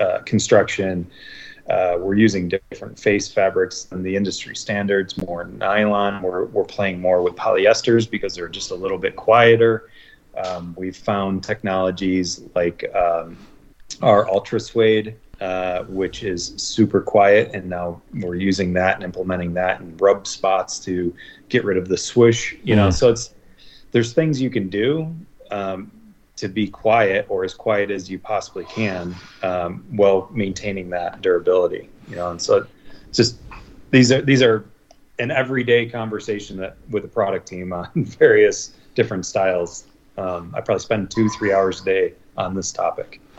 [0.00, 1.06] uh, construction.
[1.68, 6.20] Uh, we're using different face fabrics than the industry standards, more nylon.
[6.20, 9.88] We're, we're playing more with polyesters because they're just a little bit quieter.
[10.44, 13.36] Um, we've found technologies like um,
[14.02, 19.54] our Ultra Suede, uh, which is super quiet, and now we're using that and implementing
[19.54, 21.14] that in rub spots to
[21.48, 22.54] get rid of the swoosh.
[22.64, 22.92] You know, mm.
[22.92, 23.34] so it's
[23.92, 25.14] there's things you can do
[25.50, 25.90] um,
[26.36, 31.88] to be quiet or as quiet as you possibly can, um, while maintaining that durability.
[32.08, 32.66] You know, and so
[33.12, 33.38] just
[33.90, 34.64] these are these are
[35.18, 39.84] an everyday conversation that with the product team on various different styles
[40.20, 43.20] um, I probably spend two, three hours a day on this topic.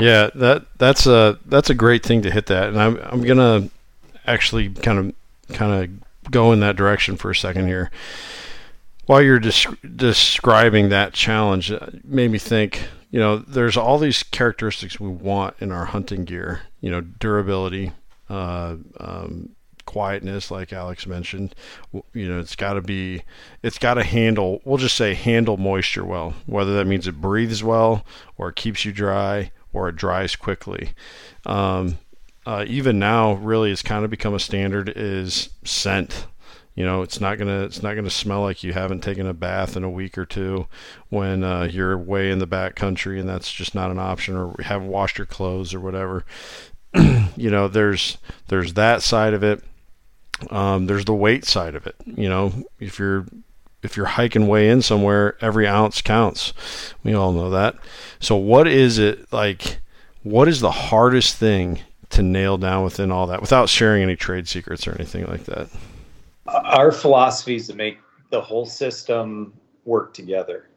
[0.00, 3.68] yeah, that that's a that's a great thing to hit that, and I'm I'm gonna
[4.26, 7.90] actually kind of kind of go in that direction for a second here.
[9.06, 12.88] While you're des- describing that challenge, it uh, made me think.
[13.10, 16.62] You know, there's all these characteristics we want in our hunting gear.
[16.80, 17.92] You know, durability,
[18.30, 19.50] uh, um,
[19.84, 21.54] quietness, like Alex mentioned.
[22.14, 23.22] You know, it's got to be,
[23.62, 27.62] it's got to handle, we'll just say handle moisture well, whether that means it breathes
[27.62, 28.06] well
[28.38, 30.90] or it keeps you dry or it dries quickly.
[31.44, 31.98] Um,
[32.44, 36.26] uh, even now, really, it's kind of become a standard is scent.
[36.74, 39.76] You know, it's not gonna it's not gonna smell like you haven't taken a bath
[39.76, 40.66] in a week or two
[41.10, 44.54] when uh, you're way in the back country and that's just not an option, or
[44.62, 46.24] haven't washed your clothes or whatever.
[46.94, 49.62] you know, there's there's that side of it
[50.50, 51.96] um, there's the weight side of it.
[52.04, 53.26] You know, if you're
[53.82, 56.52] if you're hiking way in somewhere, every ounce counts.
[57.02, 57.76] We all know that.
[58.20, 59.78] So, what is it like?
[60.22, 61.80] What is the hardest thing
[62.10, 65.68] to nail down within all that without sharing any trade secrets or anything like that?
[66.46, 67.98] Our philosophy is to make
[68.30, 69.52] the whole system
[69.84, 70.68] work together.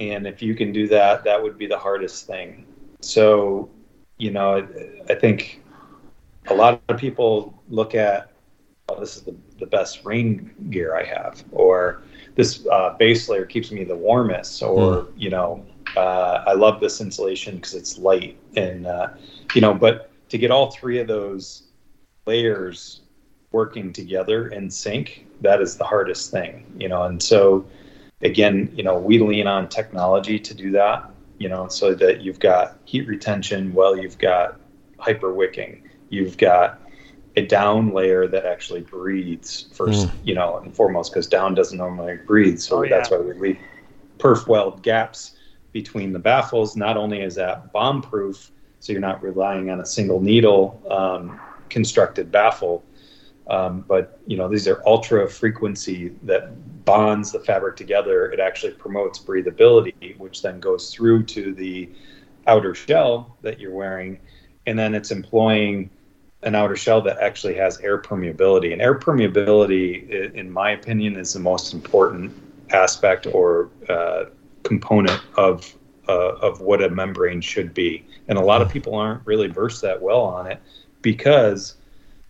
[0.00, 2.66] And if you can do that, that would be the hardest thing.
[3.00, 3.68] So,
[4.16, 5.62] you know, I, I think
[6.46, 8.32] a lot of people look at
[8.88, 12.02] oh, this is the, the best rain gear I have, or
[12.34, 15.12] this uh, base layer keeps me the warmest, or mm.
[15.16, 15.64] you know,
[15.96, 19.08] uh, I love this insulation because it's light, and uh,
[19.54, 21.64] you know, but to get all three of those
[22.26, 23.00] layers
[23.52, 27.66] working together in sync, that is the hardest thing, you know, and so
[28.22, 32.40] again, you know, we lean on technology to do that, you know, so that you've
[32.40, 34.60] got heat retention while you've got
[34.98, 36.80] hyper wicking, you've got
[37.36, 40.12] a down layer that actually breathes first, mm.
[40.24, 42.58] you know, and foremost, because down doesn't normally breathe.
[42.58, 42.96] So oh, yeah.
[42.96, 43.58] that's why we leave
[44.18, 45.36] perf weld gaps
[45.72, 46.76] between the baffles.
[46.76, 51.38] Not only is that bomb proof, so you're not relying on a single needle um,
[51.68, 52.82] constructed baffle,
[53.48, 58.30] um, but you know these are ultra frequency that bonds the fabric together.
[58.30, 61.88] It actually promotes breathability, which then goes through to the
[62.46, 64.18] outer shell that you're wearing,
[64.66, 65.90] and then it's employing
[66.42, 68.72] an outer shell that actually has air permeability.
[68.72, 72.32] And air permeability, in my opinion, is the most important
[72.70, 74.26] aspect or uh,
[74.62, 75.74] component of
[76.08, 78.04] uh, of what a membrane should be.
[78.28, 80.60] And a lot of people aren't really versed that well on it
[81.02, 81.74] because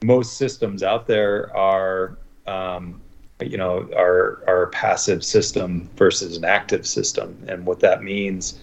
[0.02, 3.00] most systems out there are, um,
[3.40, 7.36] you know, are are a passive system versus an active system.
[7.48, 8.58] And what that means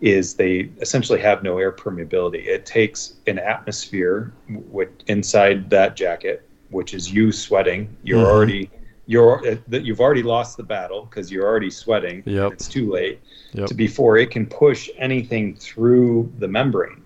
[0.00, 2.44] is they essentially have no air permeability.
[2.44, 7.96] It takes an atmosphere with, inside that jacket, which is you sweating.
[8.02, 8.36] You're mm-hmm.
[8.36, 8.70] already
[9.06, 12.22] you're uh, you've already lost the battle because you're already sweating.
[12.26, 12.52] Yep.
[12.52, 13.20] It's too late
[13.52, 13.66] yep.
[13.68, 17.02] to before it can push anything through the membrane.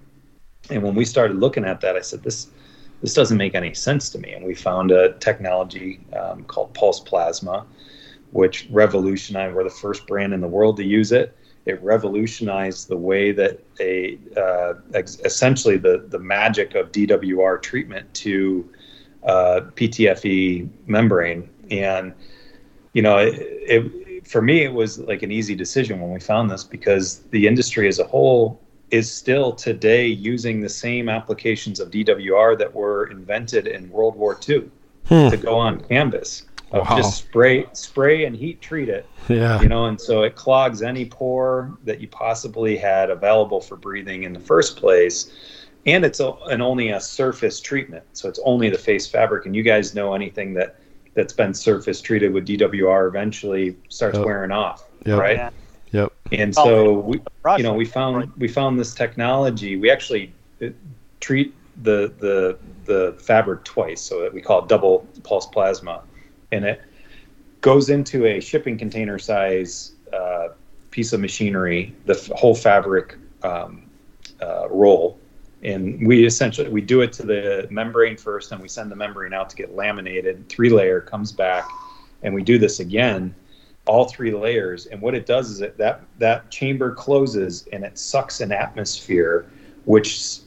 [0.70, 2.48] And when we started looking at that, I said this
[3.06, 4.32] this doesn't make any sense to me.
[4.32, 7.64] And we found a technology um, called pulse plasma,
[8.32, 9.54] which revolutionized.
[9.54, 13.60] We're the first brand in the world to use it it revolutionized the way that
[13.78, 18.68] a uh, ex- essentially the the magic of DWR treatment to
[19.22, 22.12] uh, PTFE membrane, and
[22.92, 26.50] you know, it, it, for me it was like an easy decision when we found
[26.50, 31.90] this because the industry as a whole is still today using the same applications of
[31.90, 34.70] DWR that were invented in World War II
[35.08, 35.28] hmm.
[35.28, 36.96] to go on canvas of wow.
[36.96, 39.06] just spray spray and heat treat it.
[39.28, 39.60] Yeah.
[39.60, 44.24] You know, and so it clogs any pore that you possibly had available for breathing
[44.24, 45.32] in the first place.
[45.86, 48.04] And it's a, an only a surface treatment.
[48.12, 49.46] So it's only the face fabric.
[49.46, 50.76] And you guys know anything that
[51.14, 54.26] that's been surface treated with DWR eventually starts yep.
[54.26, 54.86] wearing off.
[55.06, 55.18] Yep.
[55.18, 55.36] Right.
[55.36, 55.50] Yeah.
[55.96, 56.12] Yep.
[56.32, 57.20] And Oh, so we,
[57.56, 59.76] you know, we found we found this technology.
[59.76, 60.68] We actually uh,
[61.20, 66.02] treat the the the fabric twice, so that we call it double pulse plasma,
[66.52, 66.82] and it
[67.62, 70.48] goes into a shipping container size uh,
[70.90, 73.88] piece of machinery, the f- whole fabric um,
[74.42, 75.18] uh, roll,
[75.62, 79.32] and we essentially we do it to the membrane first, and we send the membrane
[79.32, 80.46] out to get laminated.
[80.50, 81.66] Three layer comes back,
[82.22, 83.34] and we do this again
[83.86, 87.96] all three layers and what it does is it, that that chamber closes and it
[87.98, 89.46] sucks an atmosphere
[89.84, 90.38] which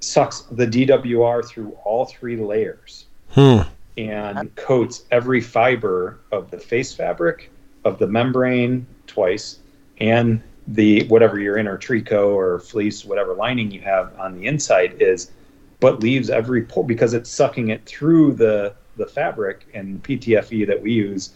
[0.00, 3.60] sucks the DWR through all three layers Hmm.
[3.96, 7.50] and coats every fiber of the face fabric
[7.84, 9.60] of the membrane twice
[10.00, 14.96] and the whatever your inner tricot or fleece whatever lining you have on the inside
[15.00, 15.30] is
[15.78, 20.82] but leaves every pore because it's sucking it through the the fabric and PTFE that
[20.82, 21.30] we use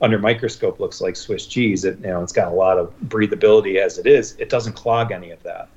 [0.00, 1.84] under microscope looks like Swiss cheese.
[1.84, 4.36] It you know it's got a lot of breathability as it is.
[4.38, 5.68] It doesn't clog any of that,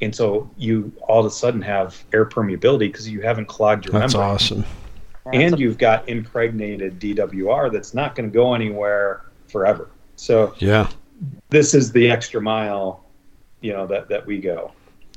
[0.00, 3.92] and so you all of a sudden have air permeability because you haven't clogged your
[3.92, 4.64] That's membrane, awesome.
[5.32, 9.88] and you've got impregnated DWR that's not going to go anywhere forever.
[10.16, 10.88] So Yeah.
[11.50, 13.04] this is the extra mile,
[13.60, 14.72] you know that that we go.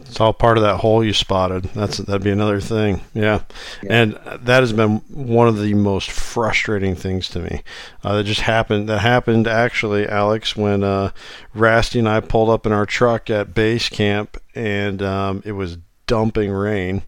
[0.05, 1.63] It's all part of that hole you spotted.
[1.73, 3.01] That's that'd be another thing.
[3.13, 3.43] Yeah,
[3.87, 7.63] and that has been one of the most frustrating things to me.
[8.03, 8.89] Uh, that just happened.
[8.89, 11.11] That happened actually, Alex, when uh,
[11.53, 15.77] Rasty and I pulled up in our truck at base camp, and um, it was
[16.07, 17.03] dumping rain.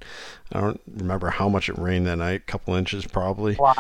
[0.52, 2.42] I don't remember how much it rained that night.
[2.42, 3.56] A couple inches probably.
[3.56, 3.76] Wow.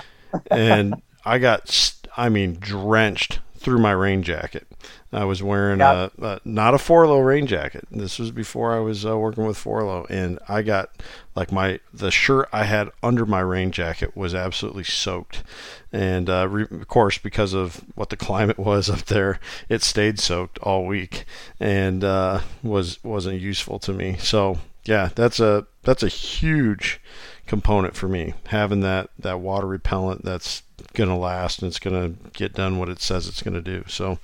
[0.49, 4.68] and I got, I mean, drenched through my rain jacket.
[5.11, 6.09] I was wearing Yeah.
[6.20, 7.88] a, a not a Forloh rain jacket.
[7.91, 10.89] This was before I was uh, working with Forloh, and I got
[11.36, 15.43] like my the shirt I had under my rain jacket was absolutely soaked,
[15.91, 19.39] and uh, re- of course because of what the climate was up there,
[19.70, 21.26] it stayed soaked all week,
[21.59, 24.18] and uh, was wasn't useful to me.
[24.20, 26.99] So yeah, that's a that's a huge
[27.46, 30.64] component for me having that that water repellent that's
[30.94, 33.62] going to last and it's going to get done what it says it's going to
[33.62, 33.84] do.
[33.88, 34.20] So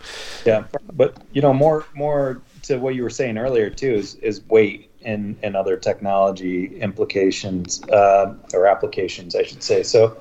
[0.46, 0.64] Yeah,
[0.94, 4.90] but you know, more more to what you were saying earlier too is is weight
[5.04, 9.84] and and other technology implications uh, or applications, I should say.
[9.84, 10.18] So,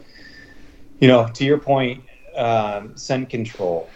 [1.01, 2.05] you know, to your point,
[2.37, 3.89] um, scent control.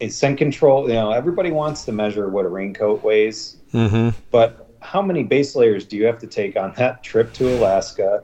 [0.00, 0.88] Is scent control.
[0.88, 4.14] You know, everybody wants to measure what a raincoat weighs, mhm.
[4.30, 8.22] but how many base layers do you have to take on that trip to Alaska?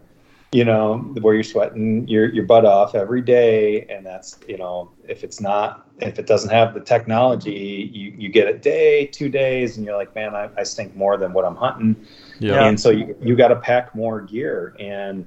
[0.52, 4.90] You know, where you're sweating your your butt off every day, and that's you know,
[5.08, 9.28] if it's not, if it doesn't have the technology, you you get a day, two
[9.28, 12.04] days, and you're like, man, I, I stink more than what I'm hunting,
[12.40, 12.66] Yeah.
[12.66, 15.24] and so you you got to pack more gear, and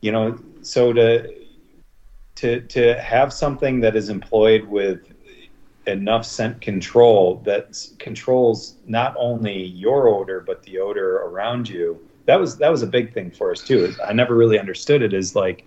[0.00, 1.32] you know, so to
[2.34, 5.13] to to have something that is employed with
[5.86, 12.00] enough scent control that controls not only your odor but the odor around you.
[12.26, 13.94] That was that was a big thing for us too.
[14.04, 15.66] I never really understood it as like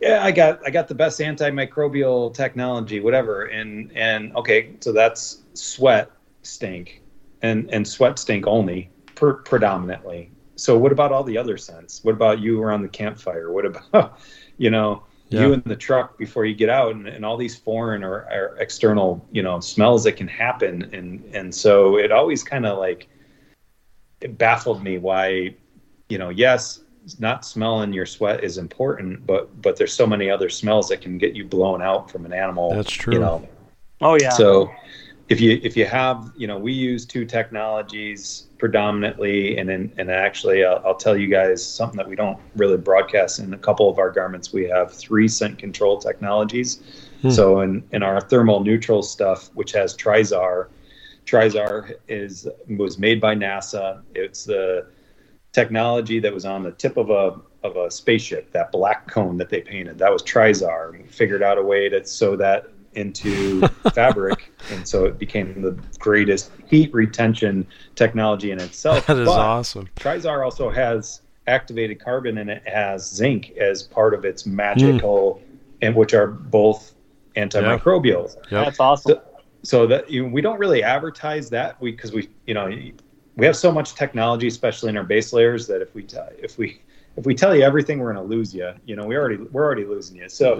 [0.00, 5.40] yeah i got i got the best antimicrobial technology whatever and and okay so that's
[5.54, 6.10] sweat
[6.42, 7.00] stink
[7.42, 10.30] and and sweat stink only per, predominantly.
[10.56, 12.02] So what about all the other scents?
[12.04, 13.52] What about you around the campfire?
[13.52, 14.18] What about
[14.58, 15.40] you know Yeah.
[15.40, 18.56] you in the truck before you get out and, and all these foreign or, or
[18.60, 23.08] external you know smells that can happen and and so it always kind of like
[24.20, 25.52] it baffled me why
[26.08, 26.80] you know yes
[27.18, 31.18] not smelling your sweat is important but but there's so many other smells that can
[31.18, 33.14] get you blown out from an animal That's true.
[33.14, 33.48] you know
[34.00, 34.30] Oh yeah.
[34.30, 34.70] so
[35.28, 40.10] if you if you have you know we use two technologies predominantly and in, and
[40.10, 43.90] actually I'll, I'll tell you guys something that we don't really broadcast in a couple
[43.90, 44.52] of our garments.
[44.52, 46.80] We have three scent control technologies.
[47.22, 47.30] Hmm.
[47.30, 50.68] so in in our thermal neutral stuff which has trizar
[51.24, 54.02] trizar is was made by nasa.
[54.14, 54.86] It's the
[55.52, 59.50] technology that was on the tip of a of a spaceship that black cone that
[59.50, 59.98] they painted.
[59.98, 60.92] That was trizar.
[60.92, 63.60] We figured out a way to sew that into
[63.94, 69.38] fabric and so it became the greatest heat retention technology in itself That is But
[69.38, 69.88] awesome.
[69.96, 75.56] trizar also has activated carbon and it has zinc as part of its magical hmm.
[75.82, 76.94] and which are both
[77.36, 78.64] antimicrobials Yep.
[78.64, 79.18] That's awesome.
[79.62, 82.66] so that you know, we don't really advertise that we because we you know
[83.36, 86.58] we have so much technology especially in our base layers that if we t- if
[86.58, 86.80] we
[87.16, 89.64] if we tell you everything we're going to lose you you know we already we're
[89.64, 90.58] already losing you so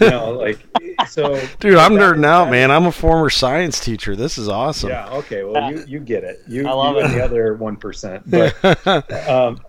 [0.00, 0.58] you know like
[1.06, 2.70] so Dude, I'm nerding out, that- man.
[2.70, 4.16] I'm a former science teacher.
[4.16, 4.90] This is awesome.
[4.90, 7.08] yeah okay well you you get it you I love you it.
[7.08, 9.60] the other 1% but um,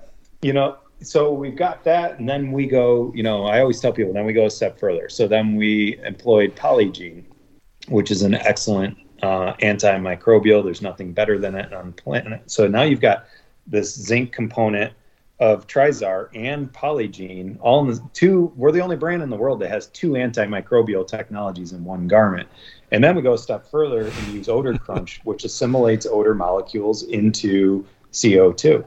[0.42, 3.12] you know, so we've got that, and then we go.
[3.16, 5.08] You know, I always tell people, then we go a step further.
[5.10, 7.24] So then we employed Polygiene,
[7.88, 10.64] which is an excellent uh, antimicrobial.
[10.64, 12.50] There's nothing better than it on the planet.
[12.52, 13.26] So now you've got
[13.68, 14.94] this zinc component
[15.40, 18.52] of Trizar and Polygiene, all in the two.
[18.56, 22.50] We're the only brand in the world that has two antimicrobial technologies in one garment.
[22.92, 27.04] And then we go a step further and use Odor Crunch, which assimilates odor molecules
[27.04, 28.86] into CO2.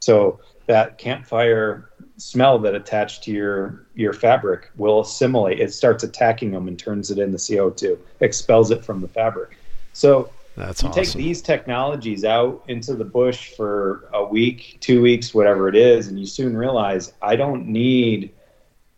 [0.00, 5.60] So that campfire smell that attached to your your fabric will assimilate.
[5.60, 9.56] It starts attacking them and turns it into CO2, expels it from the fabric.
[9.92, 11.02] So That's you awesome.
[11.04, 16.08] take these technologies out into the bush for a week, two weeks, whatever it is,
[16.08, 18.30] and you soon realize I don't need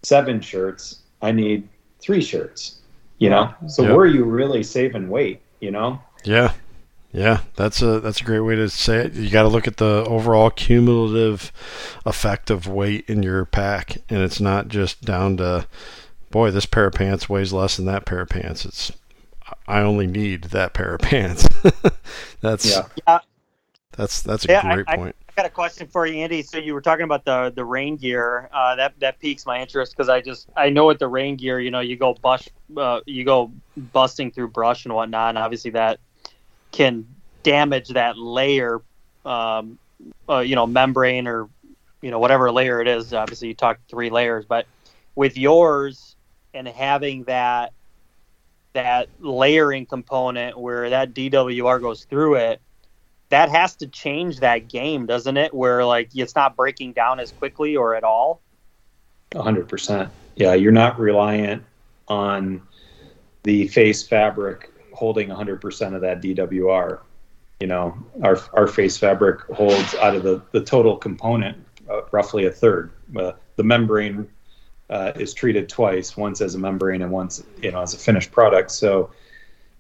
[0.03, 1.01] seven shirts.
[1.23, 1.69] I need
[2.01, 2.81] three shirts.
[3.19, 3.93] You know, so Yep.
[3.93, 5.41] where are you really saving weight?
[5.61, 6.53] You know, Yeah.
[7.13, 9.15] Yeah, that's a that's a great way to say it.
[9.15, 11.51] You got to look at the overall cumulative
[12.05, 15.67] effect of weight in your pack, and it's not just down to,
[16.31, 18.67] boy, this pair of pants weighs less than that pair of pants.
[18.67, 18.93] It's
[19.69, 21.47] I only need that pair of pants.
[22.41, 22.83] that's Yeah.
[23.07, 23.19] Yeah.
[23.93, 25.17] that's that's a Yeah, great I- point.
[25.29, 26.41] I got a question for you, Andy.
[26.41, 28.49] So you were talking about the the rain gear.
[28.55, 31.61] Uh, that that piques my interest because I just I know with the rain gear,
[31.61, 33.53] you know, you go bush, uh, you go
[33.93, 35.99] busting through brush and whatnot, and obviously that
[36.73, 37.07] can
[37.43, 38.81] damage that layer,
[39.27, 39.79] um,
[40.29, 41.51] uh, you know, membrane or
[42.01, 43.13] you know whatever layer it is.
[43.13, 44.67] Obviously, you talked three layers, but
[45.17, 46.17] with yours
[46.55, 47.75] and having that
[48.77, 52.61] that layering component where that DWR goes through it
[53.29, 55.53] that has to change that game, doesn't it?
[55.53, 58.41] Where like it's not breaking down as quickly or at all.
[59.35, 60.11] hundred percent.
[60.37, 61.65] Yeah, you're not reliant
[62.09, 62.63] on
[63.43, 67.01] the face fabric holding hundred percent of that DWR.
[67.61, 71.57] You know, our our face fabric holds out of the the total component
[71.91, 72.93] uh, roughly a third.
[73.17, 74.29] Uh, the membrane
[74.91, 78.31] uh, is treated twice, once as a membrane and once you know as a finished
[78.31, 78.71] product.
[78.71, 79.11] So,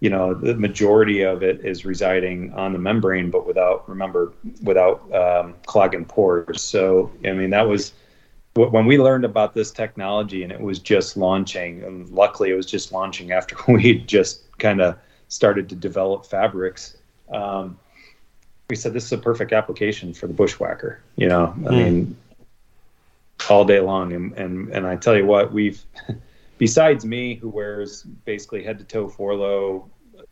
[0.00, 4.32] you know, the majority of it is residing on the membrane, but without remember
[4.62, 6.60] without um, clogging pores.
[6.62, 7.92] So, I mean, that was
[8.54, 11.82] when we learned about this technology and it was just launching.
[11.84, 14.96] And luckily, it was just launching after we just kind of
[15.28, 16.96] started to develop fabrics.
[17.32, 17.78] Um,
[18.68, 21.00] we said this is a perfect application for the bushwhacker.
[21.16, 21.76] You know, I Hmm.
[21.76, 22.16] mean,
[23.48, 24.12] all day long.
[24.12, 25.80] And and and I tell you what, we've
[26.58, 29.88] besides me, who wears basically head to toe Forloh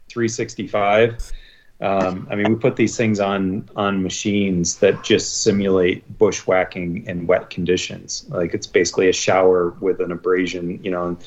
[0.09, 1.33] 365.
[1.81, 7.27] Um, I mean, we put these things on on machines that just simulate bushwhacking in
[7.27, 8.27] wet conditions.
[8.29, 11.19] Like it's basically a shower with an abrasion, you know,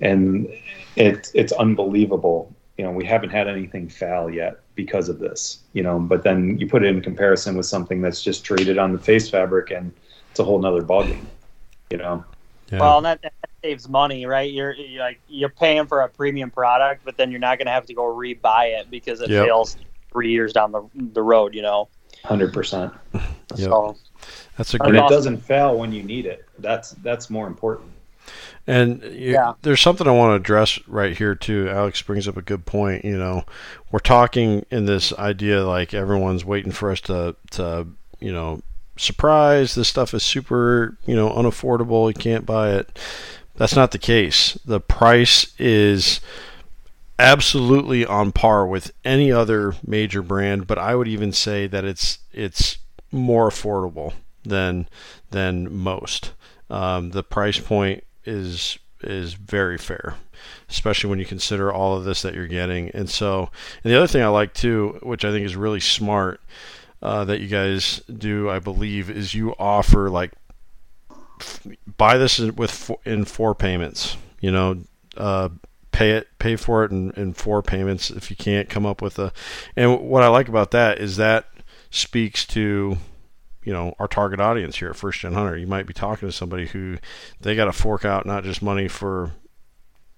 [0.00, 0.48] and
[0.96, 2.54] it's it's unbelievable.
[2.76, 5.60] You know, we haven't had anything foul yet because of this.
[5.72, 8.92] You know, but then you put it in comparison with something that's just treated on
[8.92, 9.92] the face fabric, and
[10.34, 11.24] it's a whole nother ballgame.
[11.90, 12.24] You know,
[12.72, 12.80] Yeah.
[12.80, 13.32] Well, and that, that
[13.62, 14.50] saves money, right?
[14.52, 17.72] You're, you're like you're paying for a premium product, but then you're not going to
[17.72, 19.46] have to go rebuy it because it Yep.
[19.46, 19.76] fails
[20.10, 20.82] three years down the
[21.12, 21.54] the road.
[21.54, 21.88] You know.
[22.24, 22.92] hundred percent.
[23.56, 23.68] Yep.
[23.68, 23.96] So
[24.56, 26.44] that's a And great it doesn't fail when you need it.
[26.58, 27.92] That's that's more important.
[28.66, 29.52] And you, Yeah.
[29.62, 31.68] there's something I want to address right here too.
[31.70, 33.04] Alex brings up a good point.
[33.04, 33.44] You know,
[33.92, 37.86] we're talking in this idea like everyone's waiting for us to to
[38.18, 38.62] you know
[38.96, 39.74] surprise.
[39.74, 42.08] This stuff is super you know unaffordable.
[42.08, 42.98] You can't buy it.
[43.56, 44.58] That's not the case.
[44.64, 46.20] The price is
[47.18, 52.18] absolutely on par with any other major brand, but I would even say that it's
[52.32, 52.78] it's
[53.12, 54.12] more affordable
[54.44, 54.88] than
[55.30, 56.32] than most.
[56.70, 60.16] Um, the price point is is very fair,
[60.68, 62.90] especially when you consider all of this that you're getting.
[62.90, 63.50] And so,
[63.82, 66.40] and the other thing I like too, which I think is really smart,
[67.04, 70.32] uh, that you guys do, I believe, is you offer like
[71.38, 71.66] f-
[71.98, 74.16] buy this with four, in four payments.
[74.40, 74.78] You know,
[75.16, 75.50] uh,
[75.92, 79.18] pay it, pay for it in, in four payments if you can't come up with
[79.18, 79.32] a.
[79.76, 81.46] And what I like about that is that
[81.90, 82.96] speaks to
[83.62, 85.58] you know our target audience here at First Gen Hunter.
[85.58, 86.96] You might be talking to somebody who
[87.38, 89.32] they got to fork out not just money for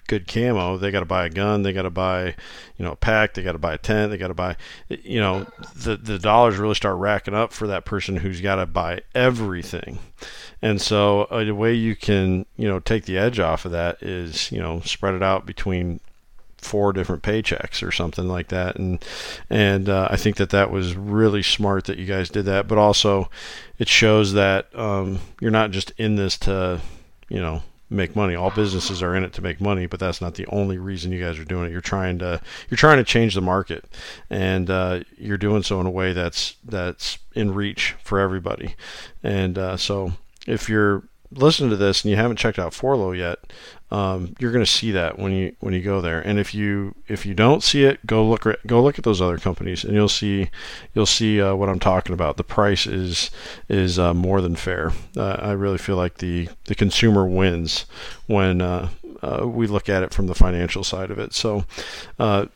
[0.07, 0.77] good camo.
[0.77, 1.63] They got to buy a gun.
[1.63, 2.35] They got to buy
[2.77, 3.35] you know a pack.
[3.35, 4.11] They got to buy a tent.
[4.11, 4.57] They got to buy
[4.89, 8.67] you know the the dollars really start racking up for that person who's got to
[8.67, 9.99] buy everything.
[10.63, 14.03] And so uh, the way you can you know take the edge off of that
[14.03, 16.01] is you know spread it out between
[16.59, 19.05] four different paychecks or something like that and
[19.49, 22.79] and uh, I think that that was really smart that you guys did that but
[22.79, 23.31] also
[23.79, 26.81] it shows that um, you're not just in this to
[27.29, 28.35] you know make money.
[28.35, 31.23] All businesses are in it to make money but that's not the only reason you
[31.23, 31.73] guys are doing it.
[31.73, 33.85] You're trying to you're trying to change the market
[34.31, 38.75] and uh, you're doing so in a way that's that's in reach for everybody.
[39.23, 40.13] And uh, so
[40.47, 41.03] if you're
[41.37, 43.39] listening to this and you haven't checked out Forloh yet,
[43.91, 46.21] um, you're going to see that when you when you go there.
[46.21, 49.39] And if you if you don't see it, go look go look at those other
[49.39, 50.51] companies, and you'll see
[50.95, 52.37] you'll see uh, what I'm talking about.
[52.37, 53.31] The price is
[53.69, 54.93] is uh, more than fair.
[55.17, 57.87] Uh, I really feel like the the consumer wins
[58.27, 58.89] when uh,
[59.23, 61.33] uh, we look at it from the financial side of it.
[61.33, 61.65] So
[62.19, 62.47] uh,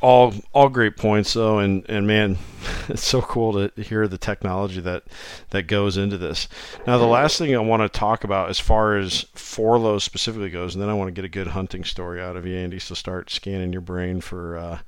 [0.00, 2.36] all all great points though and and man
[2.88, 5.04] it's so cool to hear the technology that
[5.50, 6.48] that goes into this.
[6.86, 10.74] Now the last thing i want to talk about as far as forloh specifically goes
[10.74, 12.94] and then i want to get a good hunting story out of you andy so
[12.94, 14.78] start scanning your brain for uh,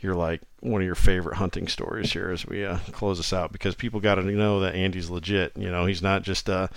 [0.00, 3.52] your like one of your favorite hunting stories here as we uh, close this out
[3.52, 5.52] because people got to know that Andy's legit.
[5.56, 6.68] You know, he's not just a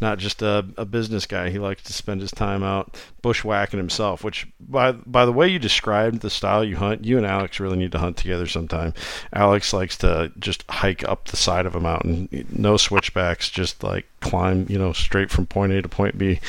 [0.00, 1.48] not just a, a, business guy.
[1.50, 4.22] He likes to spend his time out bushwhacking himself.
[4.22, 7.78] Which by by the way you described the style you hunt, you and Alex really
[7.78, 8.92] need to hunt together sometime.
[9.32, 14.06] Alex likes to just hike up the side of a mountain, no switchbacks, just like
[14.20, 16.40] climb, you know, straight from point A to point B.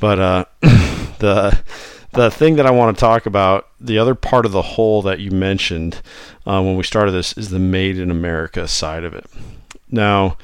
[0.00, 0.44] But uh,
[1.18, 1.62] the
[2.14, 5.20] the thing that I want to talk about, the other part of the whole that
[5.20, 6.00] you mentioned
[6.46, 9.26] uh, when we started this, is the made in America side of it.
[9.90, 10.36] Now,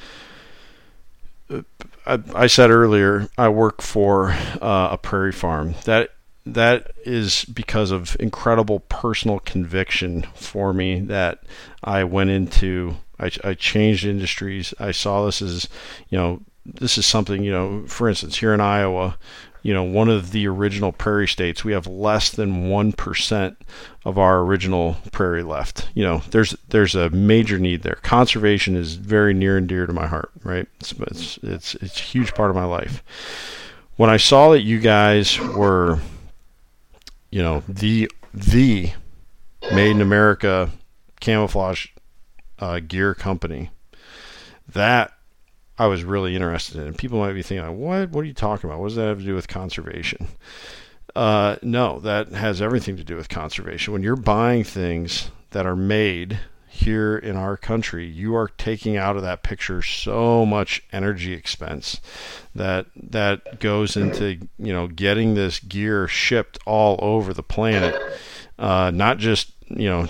[2.05, 5.75] I, I said earlier, I work for uh, a prairie farm.
[5.85, 6.11] That
[6.45, 11.43] that is because of incredible personal conviction for me that
[11.83, 12.95] I went into.
[13.19, 14.73] I, I changed industries.
[14.79, 15.69] I saw this as,
[16.09, 19.17] you know, this is something, you know, for instance, here in Iowa,
[19.61, 23.55] you know, one of the original prairie states, we have less than 1%
[24.05, 25.89] of our original prairie left.
[25.93, 27.99] You know, there's there's a major need there.
[28.01, 30.67] Conservation is very near and dear to my heart, right?
[30.79, 33.03] It's it's it's, it's a huge part of my life.
[33.97, 35.99] When I saw that you guys were
[37.31, 38.91] you know, the the
[39.71, 40.69] made in America
[41.19, 41.87] camouflage
[42.59, 43.71] uh, gear company,
[44.67, 45.13] that
[45.81, 46.93] I was really interested in.
[46.93, 48.11] People might be thinking, what?
[48.11, 48.79] What are you talking about?
[48.79, 50.27] What does that have to do with conservation?
[51.15, 53.91] Uh, no, that has everything to do with conservation.
[53.91, 59.15] When you're buying things that are made here in our country, you are taking out
[59.15, 61.99] of that picture so much energy expense
[62.53, 67.99] that that goes into you know getting this gear shipped all over the planet,
[68.59, 70.07] uh, not just you know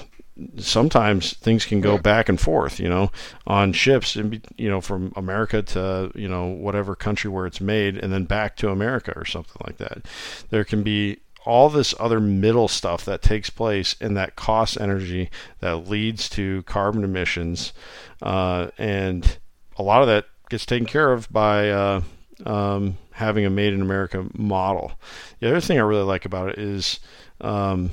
[0.58, 3.12] sometimes things can go back and forth, you know,
[3.48, 7.98] on ships and you know from America to you know whatever country where it's made,
[7.98, 10.06] and then back to America or something like that.
[10.50, 15.30] There can be all this other middle stuff that takes place and that costs energy
[15.60, 17.74] that leads to carbon emissions,
[18.22, 19.38] uh, and
[19.78, 22.02] a lot of that gets taken care of by uh,
[22.46, 24.94] um, having a made in America model.
[25.39, 27.00] The other thing I really like about it is
[27.39, 27.92] um,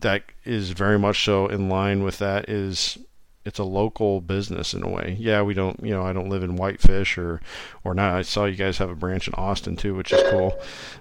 [0.00, 2.98] that is very much so in line with that is
[3.44, 5.16] it's a local business in a way.
[5.18, 7.40] Yeah, we don't, you know, I don't live in Whitefish or
[7.84, 8.14] or not.
[8.14, 10.58] I saw you guys have a branch in Austin too, which is cool.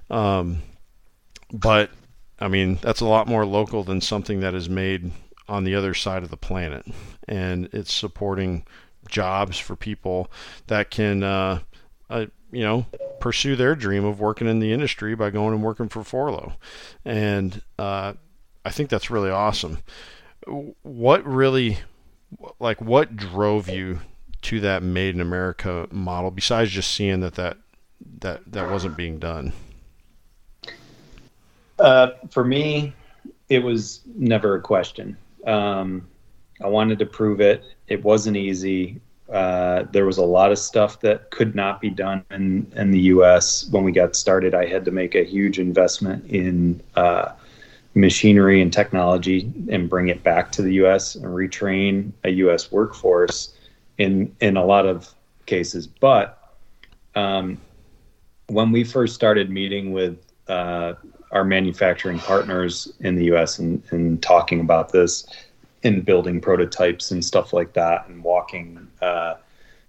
[0.09, 0.61] Um,
[1.51, 1.91] but
[2.39, 5.11] I mean, that's a lot more local than something that is made
[5.47, 6.85] on the other side of the planet,
[7.27, 8.65] and it's supporting
[9.09, 10.31] jobs for people
[10.67, 11.59] that can, uh,
[12.09, 12.85] uh, you know,
[13.19, 16.53] pursue their dream of working in the industry by going and working for Forloh,
[17.03, 18.13] and uh,
[18.65, 19.79] I think that's really awesome.
[20.83, 21.79] What really,
[22.59, 23.99] like, what drove you
[24.43, 27.57] to that Made in America model besides just seeing that that
[28.19, 29.53] that that wasn't being done?
[31.77, 32.93] Uh, for me,
[33.49, 35.17] it was never a question.
[35.45, 36.07] Um,
[36.61, 37.63] I wanted to prove it.
[37.87, 39.01] It wasn't easy.
[39.31, 42.99] Uh, there was a lot of stuff that could not be done in, in the
[42.99, 43.67] U.S.
[43.69, 47.33] When we got started, I had to make a huge investment in uh,
[47.95, 51.15] machinery and technology and bring it back to the U.S.
[51.15, 52.71] and retrain a U.S.
[52.71, 53.53] workforce
[53.97, 55.13] in in a lot of
[55.45, 55.87] cases.
[55.87, 56.37] But
[57.15, 57.59] um,
[58.47, 60.17] when we first started meeting with
[60.47, 60.93] uh,
[61.31, 63.59] our manufacturing partners in the U.S.
[63.59, 65.27] and, and talking about this
[65.83, 69.35] and building prototypes and stuff like that, and walking uh,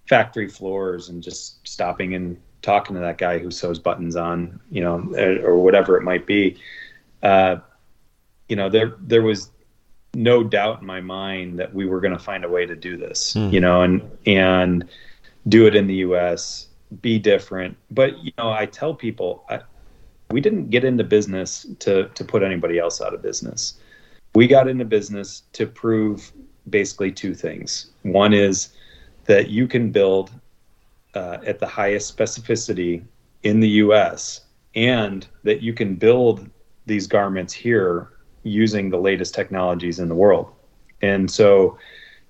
[0.09, 4.83] factory floors and just stopping and talking to that guy who sews buttons on, you
[4.83, 4.99] know,
[5.43, 6.57] or whatever it might be.
[7.23, 7.57] Uh,
[8.51, 9.51] you know, there there was
[10.13, 12.97] no doubt in my mind that we were going to find a way to do
[12.97, 13.51] this, mm.
[13.51, 14.89] you know, and and
[15.49, 16.67] do it in the U.S.
[17.01, 19.61] Be different, but you know, I tell people I,
[20.33, 23.75] we didn't get into business to to put anybody else out of business.
[24.35, 26.33] We got into business to prove
[26.69, 27.93] basically two things.
[28.03, 28.71] One is
[29.27, 30.33] that you can build
[31.15, 33.05] uh, at the highest specificity
[33.45, 34.41] in the U.S.
[34.75, 36.51] and that you can build
[36.87, 38.11] these garments here
[38.43, 40.51] using the latest technologies in the world.
[41.03, 41.79] And so,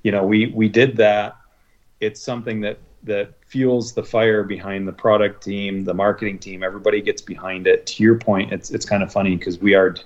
[0.02, 1.36] you know, we we did that.
[2.00, 6.62] It's something that that fuels the fire behind the product team, the marketing team.
[6.62, 7.86] Everybody gets behind it.
[7.86, 9.96] To your point, it's it's kind of funny because we are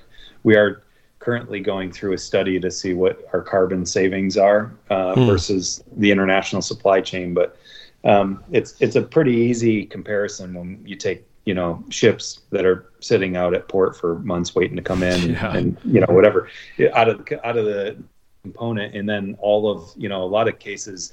[0.42, 0.82] we are
[1.18, 5.26] currently going through a study to see what our carbon savings are uh, hmm.
[5.26, 7.34] versus the international supply chain.
[7.34, 7.56] But
[8.04, 12.90] um, it's it's a pretty easy comparison when you take you know ships that are
[13.00, 15.56] sitting out at port for months waiting to come in yeah.
[15.56, 16.48] and, you know whatever
[16.94, 17.96] out of out of the
[18.44, 18.94] component.
[18.94, 21.12] And then all of you know a lot of cases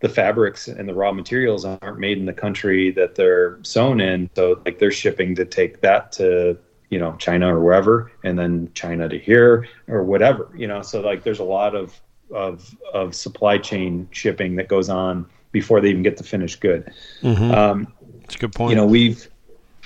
[0.00, 4.30] the fabrics and the raw materials aren't made in the country that they're sewn in.
[4.34, 6.58] So like they're shipping to take that to
[6.88, 10.82] you know china or wherever and then china to here or whatever you know.
[10.82, 12.00] So like there's a lot of
[12.34, 16.92] of of supply chain shipping that goes on before they even get the finished good.
[17.22, 17.50] Mm-hmm.
[17.50, 18.70] um, that's a good point.
[18.70, 19.28] you know we've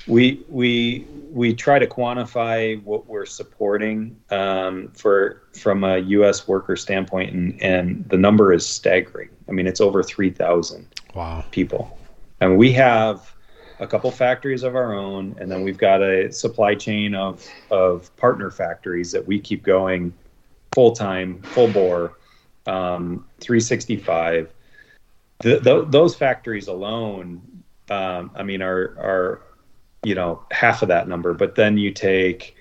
[0.07, 6.47] we we we try to quantify what we're supporting um, for from a U.S.
[6.47, 9.31] worker standpoint, and, and the number is staggering.
[9.49, 11.45] I mean, it's over three thousand wow.
[11.51, 11.99] people,
[12.41, 13.35] and we have
[13.81, 18.15] a couple factories of our own, and then we've got a supply chain of of
[18.17, 20.13] partner factories that we keep going
[20.75, 22.19] full time, full bore,
[22.67, 24.53] um, 365.
[25.41, 27.43] The, the, those factories alone,
[27.91, 29.43] um, I mean, are are
[30.05, 32.57] you know half of that number but then you take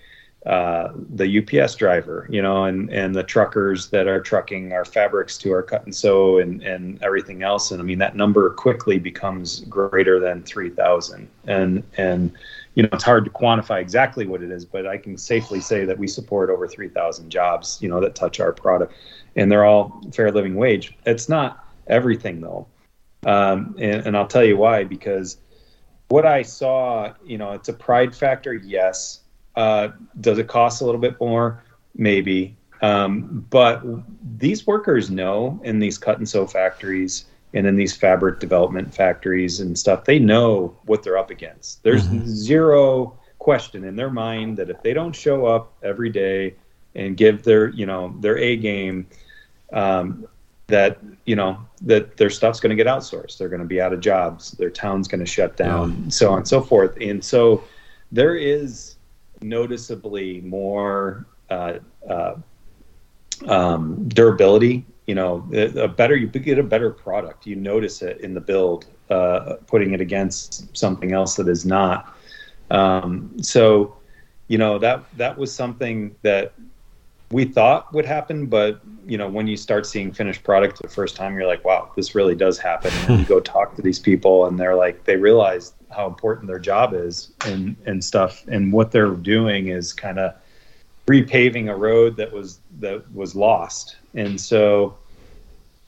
[0.45, 5.37] uh, the UPS driver, you know, and and the truckers that are trucking our fabrics
[5.37, 8.99] to our cut and sew and and everything else, and I mean that number quickly
[8.99, 12.33] becomes greater than three thousand, and and,
[12.75, 15.85] you know it's hard to quantify exactly what it is, but I can safely say
[15.85, 18.93] that we support over three thousand jobs, you know, that touch our product,
[19.37, 20.93] and they're all fair living wage.
[21.05, 22.67] It's not everything though,
[23.25, 25.37] um, and, and I'll tell you why because
[26.09, 28.53] what I saw, you know, it's a pride factor.
[28.53, 29.21] Yes.
[29.55, 29.89] Uh,
[30.21, 31.63] does it cost a little bit more?
[31.95, 32.55] Maybe.
[32.81, 33.81] Um, but
[34.37, 39.59] these workers know in these cut and sew factories and in these fabric development factories
[39.59, 41.81] and stuff, they know what they're up against.
[41.83, 42.25] There's mm-hmm.
[42.25, 46.55] zero question in their mind that if they don't show up every day
[46.95, 49.07] and give their, you know, their A game,
[49.71, 50.27] um,
[50.73, 53.37] that you know that their stuff's going to get outsourced.
[53.37, 54.51] They're going to be out of jobs.
[54.51, 56.09] Their town's going to shut down yeah.
[56.09, 56.97] so on and so forth.
[56.99, 57.63] And so
[58.11, 58.95] there is
[59.41, 62.35] noticeably more uh, uh,
[63.47, 68.33] um, durability you know a better you get a better product you notice it in
[68.33, 72.15] the build uh, putting it against something else that is not.
[72.71, 73.95] Um, so
[74.47, 76.53] you know that that was something that
[77.33, 81.15] we thought would happen, but you know, when you start seeing finished product the first
[81.15, 82.91] time, you're like, wow, this really does happen.
[83.07, 86.59] And you go talk to these people and they're like, they realize how important their
[86.59, 88.45] job is and, and stuff.
[88.47, 90.35] And what they're doing is kind of
[91.07, 93.97] repaving a road that was, that was lost.
[94.13, 94.95] And so,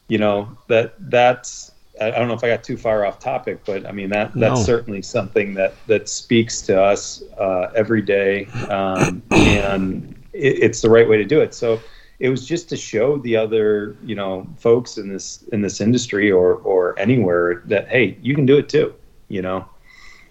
[0.08, 1.72] you know, that that's,
[2.02, 4.60] I don't know if I got too far off topic, but I mean, that, that's
[4.60, 4.66] no.
[4.66, 8.48] certainly something that, that speaks to us uh, every day.
[8.68, 11.54] Um, and, it, it's the right way to do it.
[11.54, 11.80] So
[12.20, 16.32] it was just to show the other, you know, folks in this in this industry
[16.32, 18.94] or or anywhere that hey, you can do it too.
[19.28, 19.66] You know.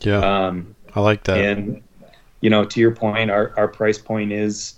[0.00, 0.18] Yeah.
[0.18, 1.38] Um, I like that.
[1.38, 1.82] And
[2.40, 4.76] you know, to your point, our our price point is,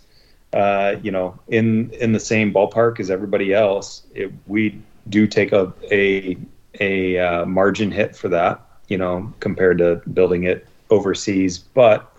[0.52, 4.04] uh, you know, in in the same ballpark as everybody else.
[4.14, 6.36] It, we do take a a
[6.80, 12.15] a uh, margin hit for that, you know, compared to building it overseas, but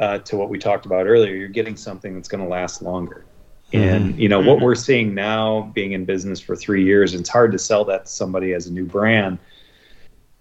[0.00, 3.24] uh, to what we talked about earlier, you're getting something that's going to last longer.
[3.72, 3.88] Mm-hmm.
[3.88, 4.48] And you know mm-hmm.
[4.48, 8.06] what we're seeing now, being in business for three years, it's hard to sell that
[8.06, 9.38] to somebody as a new brand.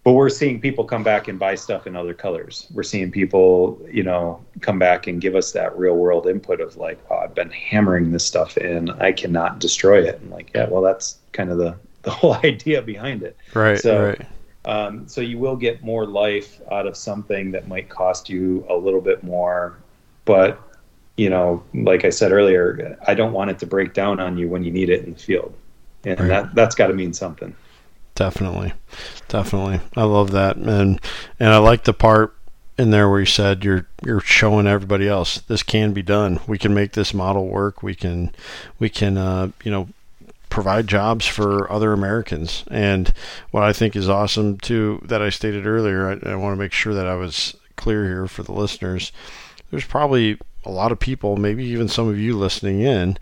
[0.03, 2.67] But we're seeing people come back and buy stuff in other colors.
[2.73, 6.77] We're seeing people, you know, come back and give us that real world input of
[6.77, 10.19] like, oh, I've been hammering this stuff in, I cannot destroy it.
[10.21, 13.37] And like, yeah, well, that's kind of the the whole idea behind it.
[13.53, 13.77] Right.
[13.77, 14.27] So, right.
[14.65, 18.75] Um, so you will get more life out of something that might cost you a
[18.75, 19.77] little bit more,
[20.25, 20.61] but
[21.17, 24.47] you know, like I said earlier, I don't want it to break down on you
[24.47, 25.53] when you need it in the field,
[26.05, 26.27] and right.
[26.27, 27.55] that that's got to mean something.
[28.15, 28.73] Definitely,
[29.27, 29.81] definitely.
[29.95, 30.99] I love that, and
[31.39, 32.35] and I like the part
[32.77, 36.39] in there where you said you're you're showing everybody else this can be done.
[36.47, 37.83] We can make this model work.
[37.83, 38.33] We can
[38.79, 39.89] we can uh, you know
[40.49, 42.63] provide jobs for other Americans.
[42.69, 43.13] And
[43.51, 46.73] what I think is awesome too, that I stated earlier, I, I want to make
[46.73, 49.11] sure that I was clear here for the listeners.
[49.71, 53.17] There's probably a lot of people, maybe even some of you listening in,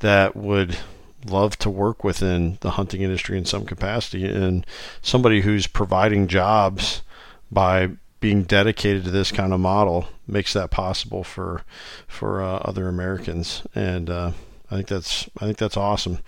[0.00, 0.78] that would
[1.24, 4.66] love to work within the hunting industry in some capacity and
[5.00, 7.02] somebody who's providing jobs
[7.50, 11.62] by being dedicated to this kind of model makes that possible for
[12.06, 14.32] for uh, other Americans and uh,
[14.72, 16.18] I think that's I think that's awesome.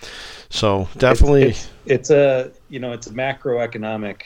[0.51, 4.20] So definitely, it's, it's, it's, a you know it's a macroeconomic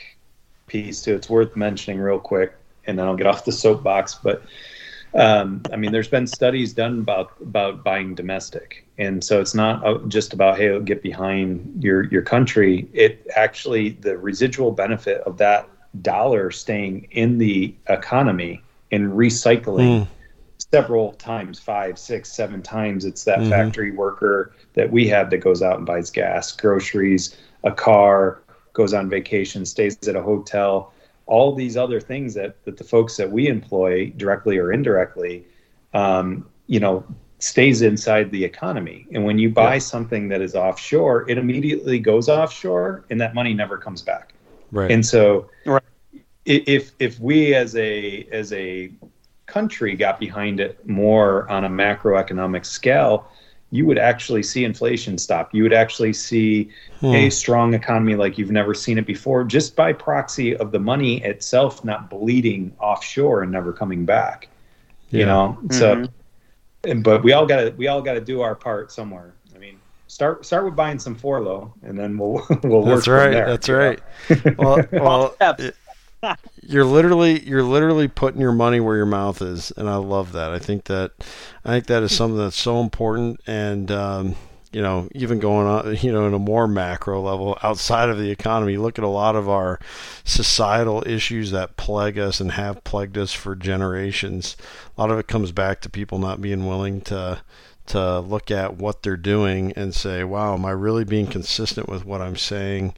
[0.67, 1.15] piece too.
[1.15, 2.53] It's worth mentioning real quick,
[2.85, 4.15] and then I'll get off the soapbox.
[4.15, 4.43] But
[5.15, 9.85] um, I mean, there's been studies done about about buying domestic, and so it's not
[9.87, 12.89] uh, just about hey, get behind your your country.
[12.91, 15.69] It actually the residual benefit of that
[16.01, 18.61] dollar staying in the economy
[18.91, 20.01] and recycling.
[20.01, 20.07] Mm.
[20.71, 23.03] Several times, five, six, seven times.
[23.05, 23.49] It's that Mhm.
[23.49, 28.39] factory worker that we have that goes out and buys gas, groceries, a car,
[28.73, 30.93] goes on vacation, stays at a hotel,
[31.25, 35.45] all these other things that, that the folks that we employ directly or indirectly,
[35.93, 37.03] um, you know,
[37.39, 39.07] stays inside the economy.
[39.11, 43.53] And when you buy something that is offshore, it immediately goes offshore and that money
[43.53, 44.33] never comes back.
[44.71, 44.91] Right.
[44.91, 45.81] And so Right.
[46.45, 48.91] if if we as a as a
[49.49, 53.27] country got behind it more on a macroeconomic scale,
[53.71, 55.53] you would actually see inflation stop.
[55.53, 56.69] You would actually see
[57.01, 57.13] Hmm.
[57.13, 61.23] a strong economy like you've never seen it before, just by proxy of the money
[61.23, 64.47] itself not bleeding offshore and never coming back.
[65.11, 65.25] You Yeah.
[65.25, 66.05] know, so
[66.83, 69.33] and- but we all got to we all got to do our part somewhere.
[69.55, 69.75] I mean,
[70.07, 73.31] start start with buying some Forloh, and then we'll we'll work That's from right.
[73.31, 73.79] there, That's you know?
[73.87, 74.57] right.
[74.57, 75.63] Well, well, steps.
[75.63, 75.75] it-
[76.61, 80.51] you're literally you're literally putting your money where your mouth is, and I love that.
[80.51, 81.11] I think that
[81.63, 84.35] I think that is something that's so important, and um,
[84.71, 88.29] you know, even going on, you know, in a more macro level outside of the
[88.29, 89.79] economy, look at a lot of our
[90.23, 94.55] societal issues that plague us and have plagued us for generations.
[94.97, 97.41] A lot of it comes back to people not being willing to
[97.87, 102.05] to look at what they're doing and say, "Wow, am I really being consistent with
[102.05, 102.93] what I'm saying?"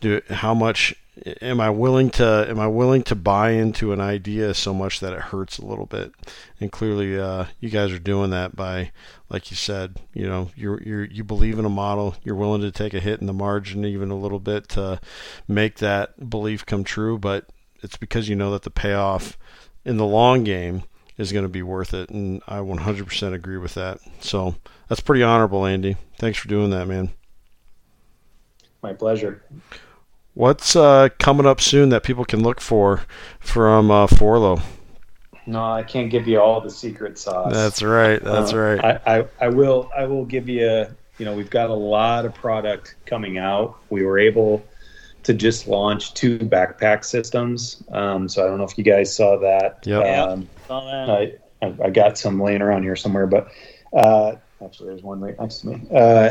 [0.00, 0.94] Do how much
[1.40, 5.12] am I willing to am I willing to buy into an idea so much that
[5.12, 6.12] it hurts a little bit?
[6.60, 8.92] And clearly, uh, you guys are doing that by,
[9.28, 12.72] like you said, you know, you're you you believe in a model, you're willing to
[12.72, 15.00] take a hit in the margin even a little bit to
[15.46, 17.46] make that belief come true, but
[17.82, 19.36] it's because you know that the payoff
[19.84, 20.84] in the long game
[21.18, 23.98] is going to be worth it, and I 100% agree with that.
[24.20, 24.54] So
[24.88, 25.96] that's pretty honorable, Andy.
[26.16, 27.10] Thanks for doing that, man.
[28.82, 29.44] My pleasure.
[30.34, 33.02] What's uh, coming up soon that people can look for
[33.38, 34.62] from uh, Forloh?
[35.46, 37.52] No, I can't give you all the secret sauce.
[37.52, 38.22] That's right.
[38.22, 39.00] That's Uh, right.
[39.06, 40.86] I, I, I will I will give you
[41.18, 43.76] you know we've got a lot of product coming out.
[43.90, 44.64] We were able
[45.24, 47.82] to just launch two backpack systems.
[47.92, 49.80] Um, so I don't know if you guys saw that.
[49.84, 49.98] Yeah.
[50.00, 51.10] Um, Saw that.
[51.10, 53.48] I, I I got some laying around here somewhere, but
[53.92, 55.82] uh, actually there's one right next to me.
[55.94, 56.30] Uh,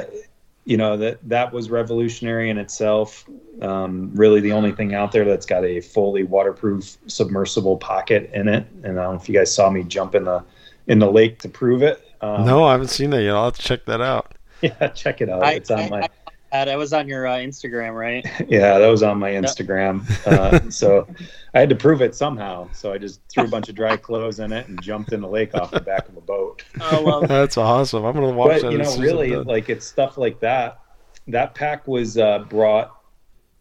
[0.65, 3.25] you know that that was revolutionary in itself.
[3.61, 8.47] Um, really, the only thing out there that's got a fully waterproof submersible pocket in
[8.47, 8.67] it.
[8.83, 10.43] And I don't know if you guys saw me jump in the
[10.87, 12.05] in the lake to prove it.
[12.21, 13.35] Um, no, I haven't seen that yet.
[13.35, 14.35] I'll have to check that out.
[14.61, 15.41] Yeah, check it out.
[15.41, 16.09] I, it's on I, my I, I,
[16.51, 18.25] that was on your uh, Instagram, right?
[18.49, 20.03] yeah, that was on my Instagram.
[20.27, 21.07] Uh, so
[21.53, 22.69] I had to prove it somehow.
[22.73, 25.27] So I just threw a bunch of dry clothes in it and jumped in the
[25.27, 26.63] lake off the back of a boat.
[26.79, 28.03] Oh, well, That's awesome.
[28.05, 28.71] I'm gonna watch but that.
[28.71, 29.45] you know soon as I'm really done.
[29.45, 30.79] like it's stuff like that
[31.27, 32.95] that pack was uh, brought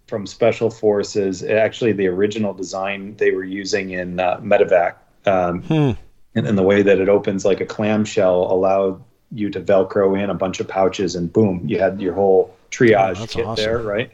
[0.07, 4.95] from special forces actually the original design they were using in uh, medevac
[5.27, 5.91] um, Hmm.
[6.35, 10.31] and, and the way that it opens like a clamshell allowed you to velcro in
[10.31, 13.65] a bunch of pouches and boom you had your whole triage Oh, kit awesome.
[13.65, 14.13] there right?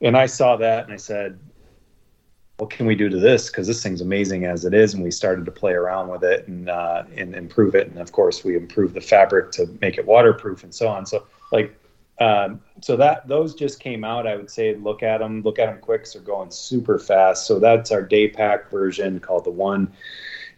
[0.00, 1.38] And i saw that and i said
[2.58, 3.48] what can we do to this?
[3.48, 4.94] Because this thing's amazing as it is.
[4.94, 7.88] And we started to play around with it and uh, and improve it.
[7.88, 11.04] And of course we improved the fabric to make it waterproof and so on.
[11.04, 11.76] So like
[12.20, 14.26] um, so that those just came out.
[14.26, 16.06] I would say look at them look at them quick.
[16.12, 17.46] They're going super fast.
[17.46, 19.92] So that's our day pack version called the one.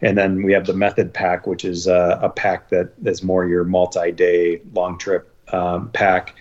[0.01, 3.47] And then we have the method pack which is uh, a pack that is more
[3.47, 6.35] your multi-day long trip um, pack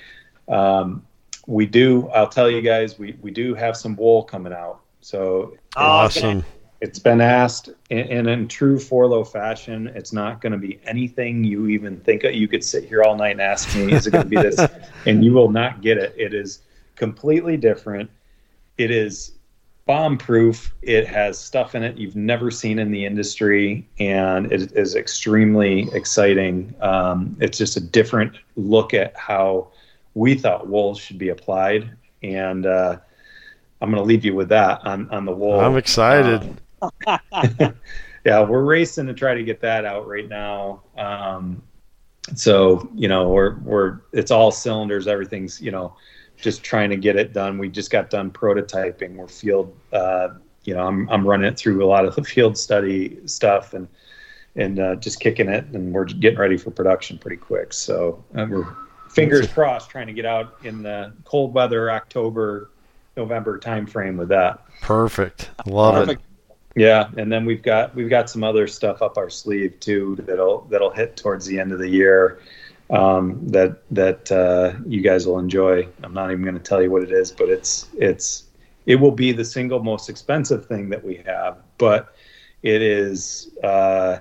[0.49, 1.05] um,
[1.47, 5.57] we do i'll tell you guys we, we do have some wool coming out so
[5.77, 6.45] awesome.
[6.81, 9.87] it's been asked in, in, in true Forloh fashion.
[9.95, 12.35] It's not going to be anything you even think of.
[12.35, 14.59] You could sit here all night and ask me, is it going to be this?
[15.07, 16.13] and you will not get it.
[16.17, 16.63] It is
[16.97, 18.11] completely different.
[18.79, 19.37] It is
[19.87, 20.75] bomb proof.
[20.83, 25.89] It has stuff in it you've never seen in the industry, and it is extremely
[25.93, 26.75] exciting.
[26.81, 29.69] Um, it's just a different look at how
[30.17, 31.91] we thought wool should be applied.
[32.23, 32.99] And, uh,
[33.81, 35.61] I'm going to leave you with that on, on the wool.
[35.61, 36.43] I'm excited.
[36.81, 36.91] Um,
[38.25, 40.83] yeah, we're racing to try to get that out right now.
[40.97, 41.63] Um,
[42.35, 45.07] so you know, we're we're it's all cylinders.
[45.07, 45.95] Everything's you know,
[46.37, 47.59] just trying to get it done.
[47.59, 49.15] We just got done prototyping.
[49.15, 49.77] We're field.
[49.93, 50.31] Uh,
[50.65, 53.87] you know, I'm I'm running it through a lot of the field study stuff and
[54.57, 57.73] and uh, just kicking it, and we're getting ready for production pretty quick.
[57.73, 58.67] So uh, we're
[59.17, 62.71] fingers crossed trying to get out in the cold weather October
[63.17, 64.63] November timeframe with that.
[64.83, 65.51] Perfect.
[65.67, 66.21] Love Perfect.
[66.21, 66.81] it.
[66.81, 70.67] Yeah, and then we've got we've got some other stuff up our sleeve too that'll
[70.71, 72.39] that'll hit towards the end of the year
[72.91, 75.89] um, that that uh, you guys will enjoy.
[76.03, 78.45] I'm not even going to tell you what it is, but it's it's
[78.85, 82.15] it will be the single most expensive thing that we have, but
[82.63, 84.19] it is uh,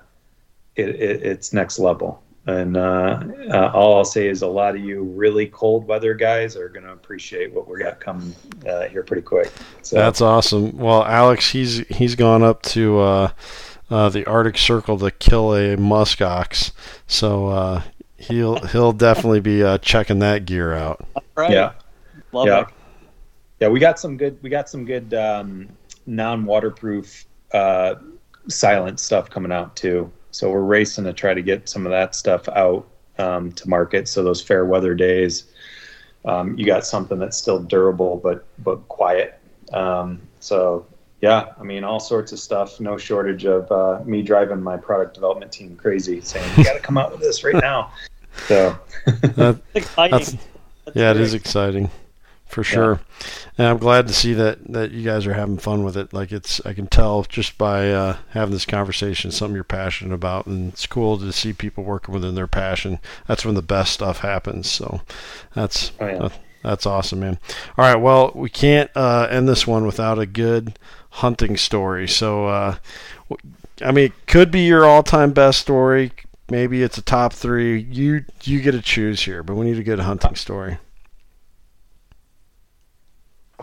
[0.76, 2.22] it, it, it's next level.
[2.46, 3.20] And uh,
[3.50, 6.84] uh, all I'll say is a lot of you really cold weather guys are going
[6.84, 8.36] to appreciate what we got coming
[8.68, 9.50] uh, here pretty quick.
[9.82, 9.96] So.
[9.96, 10.78] That's awesome.
[10.78, 13.30] Well, Alex, he's he's gone up to uh,
[13.90, 16.70] uh, the Arctic Circle to kill a musk ox,
[17.08, 17.82] so uh,
[18.16, 21.04] he'll he'll definitely be checking that gear out.
[21.34, 21.50] Right.
[21.50, 21.72] Yeah.
[22.30, 22.60] Love yeah.
[22.60, 22.66] it.
[23.58, 25.68] Yeah, we got some good we got some good um,
[26.06, 27.26] non waterproof
[28.48, 30.12] silent stuff coming out too.
[30.36, 32.86] So we're racing to try to get some of that stuff out
[33.18, 34.06] um, to market.
[34.06, 35.44] So those fair weather days,
[36.26, 39.40] um, you got something that's still durable but but quiet.
[39.72, 40.86] Um, so
[41.22, 42.80] yeah, I mean all sorts of stuff.
[42.80, 46.80] No shortage of uh, me driving my product development team crazy, saying you got to
[46.80, 47.92] come out with this right now.
[48.48, 49.58] So that,
[49.96, 50.36] that's,
[50.94, 51.90] yeah, it is exciting
[52.46, 52.92] for sure.
[52.92, 53.26] Yeah.
[53.58, 56.12] And I'm glad to see that that you guys are having fun with it.
[56.12, 60.46] Like it's, I can tell just by uh, having this conversation, something you're passionate about,
[60.46, 63.00] and it's cool to see people working within their passion.
[63.26, 64.70] That's when the best stuff happens.
[64.70, 65.02] So
[65.54, 66.28] that's oh, yeah.
[66.62, 67.38] that's awesome, man.
[67.76, 70.78] All right, well, we can't uh, end this one without a good
[71.10, 72.06] hunting story.
[72.06, 72.76] So, uh,
[73.82, 76.12] I mean, it could be your all-time best story.
[76.48, 77.80] Maybe it's a top three.
[77.80, 80.78] You you get to choose here, but we need a good hunting story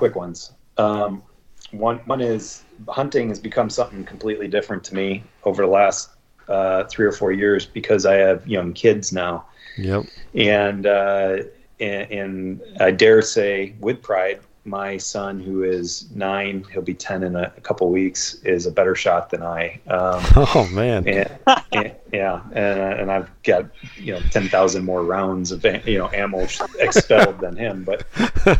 [0.03, 0.51] quick ones.
[0.77, 1.23] Um,
[1.71, 6.09] one one is hunting has become something completely different to me over the last
[6.49, 9.45] uh, three or four years because I have young kids now.
[9.77, 10.03] Yep.
[10.35, 11.37] And uh,
[11.79, 17.23] and, and I dare say with pride my son, who is nine, he'll be ten
[17.23, 19.79] in a, a couple weeks, is a better shot than I.
[19.87, 21.07] Um, oh man!
[21.07, 21.37] And,
[21.73, 23.65] and, yeah, and, and I've got
[23.97, 26.47] you know ten thousand more rounds of you know ammo
[26.79, 27.83] expelled than him.
[27.83, 28.05] But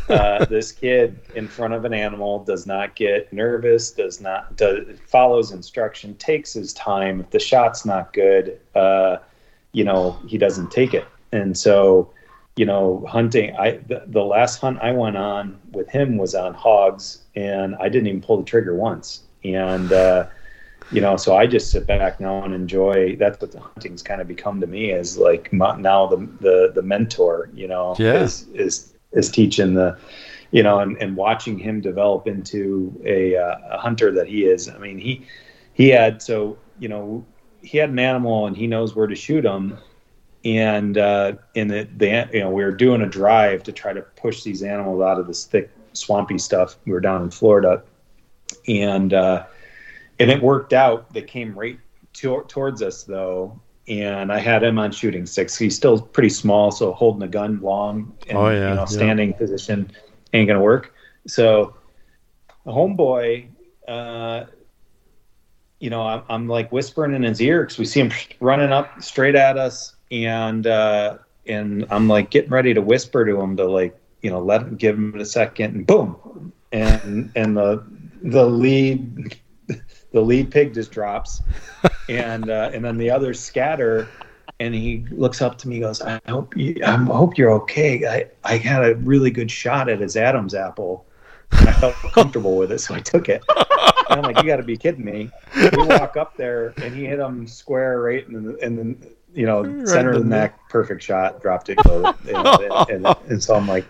[0.10, 5.00] uh, this kid in front of an animal does not get nervous, does not does,
[5.08, 7.22] follows instruction, takes his time.
[7.22, 9.18] If the shot's not good, uh,
[9.72, 12.12] you know he doesn't take it, and so
[12.56, 13.56] you know, hunting.
[13.56, 17.90] I the, the, last hunt I went on with him was on hogs, and I
[17.90, 19.24] didn't even pull the trigger once.
[19.44, 20.28] And uh,
[20.92, 23.16] you know, so I just sit back now and enjoy.
[23.16, 26.72] That's what the hunting's kind of become to me is like my, now the the
[26.76, 27.50] the mentor.
[27.54, 28.22] You know, yeah.
[28.22, 29.98] is is is teaching the.
[30.52, 34.70] You know, and, and watching him develop into a, uh, a hunter that he is.
[34.70, 35.26] I mean, he
[35.74, 37.26] he had so you know
[37.64, 39.80] he had an animal and he knows where to shoot him
[40.46, 44.02] and uh, in the, the you know we were doing a drive to try to
[44.02, 46.78] push these animals out of this thick swampy stuff.
[46.86, 47.84] We were down in Florida,
[48.68, 49.46] and uh,
[50.20, 51.12] and it worked out.
[51.14, 51.80] They came right
[52.14, 55.58] to, towards us though, and I had him on shooting six.
[55.58, 59.32] He's still pretty small, so holding a gun long and oh, yeah, you know, standing
[59.32, 59.38] yeah.
[59.38, 59.92] position
[60.34, 60.94] ain't gonna work.
[61.28, 61.76] So
[62.66, 63.48] the homeboy.
[63.88, 64.46] Uh,
[65.80, 69.04] you know, I'm, I'm like whispering in his ear because we see him running up
[69.04, 73.66] straight at us and uh, and I'm like getting ready to whisper to him to
[73.66, 77.84] like you know let him give him a second, and boom, and and the
[78.22, 79.36] the lead
[80.12, 81.42] the lead pig just drops,
[82.08, 84.08] and uh, and then the others scatter,
[84.60, 88.06] and he looks up to me, goes, "I hope you, I hope you're okay.
[88.08, 91.06] I I had a really good shot at his Adam's apple."
[91.52, 93.44] And I felt comfortable with it, so I took it.
[94.10, 97.20] I'm like, "You got to be kidding me!" We walk up there, and he hit
[97.20, 101.04] him square right in the, in the you know, right center of the neck, perfect
[101.04, 101.92] shot, dropped it, you
[102.32, 103.86] know, and, and, and, so I'm like,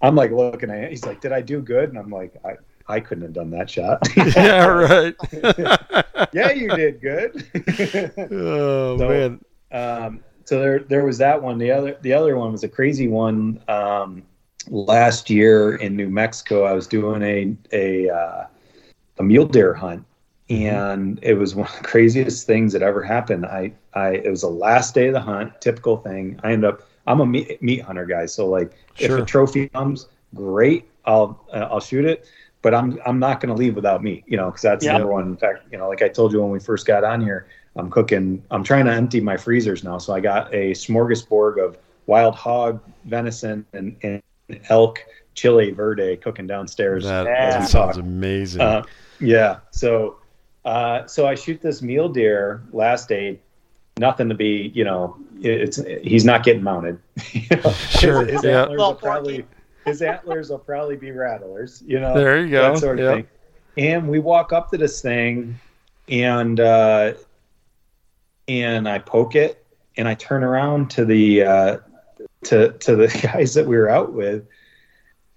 [0.00, 0.90] I'm like looking at it.
[0.90, 2.56] He's like, "Did I do good?" And I'm like, "I,
[2.88, 5.14] I couldn't have done that shot." yeah, right.
[6.32, 7.46] yeah, you did good.
[8.32, 9.40] oh so, man.
[9.70, 11.58] Um, so there, there was that one.
[11.58, 13.62] The other, the other one was a crazy one.
[13.68, 14.24] Um,
[14.68, 18.46] last year in New Mexico, I was doing a a uh,
[19.18, 20.04] a mule deer hunt.
[20.52, 23.46] And it was one of the craziest things that ever happened.
[23.46, 26.38] I, I, it was the last day of the hunt, typical thing.
[26.42, 29.18] I end up, I'm a meat, meat hunter guy, so like sure.
[29.18, 32.26] if a trophy comes, great, I'll, uh, I'll shoot it.
[32.60, 34.94] But I'm, I'm not going to leave without meat, you know, because that's yep.
[34.94, 35.24] the number one.
[35.24, 37.90] In fact, you know, like I told you when we first got on here, I'm
[37.90, 38.44] cooking.
[38.52, 41.76] I'm trying to empty my freezers now, so I got a smorgasbord of
[42.06, 44.22] wild hog, venison, and, and
[44.68, 45.00] elk
[45.34, 47.04] chili verde cooking downstairs.
[47.04, 48.60] That, that sounds amazing.
[48.60, 48.84] Uh,
[49.18, 49.58] yeah.
[49.72, 50.18] So
[50.64, 53.40] uh, so I shoot this mule deer last day,
[53.98, 56.98] nothing to be, you know, it's he's not getting mounted.
[57.32, 58.24] you know, sure.
[58.24, 58.62] His, his yeah.
[58.62, 59.46] antlers will probably
[59.84, 61.82] his antlers will probably be rattlers.
[61.86, 62.72] You know, There you go.
[62.72, 63.14] that sort of Yep.
[63.16, 63.26] thing.
[63.78, 65.58] And we walk up to this thing,
[66.08, 67.14] and uh,
[68.46, 69.64] and I poke it,
[69.96, 71.76] and I turn around to the uh,
[72.44, 74.46] to to the guys that we were out with,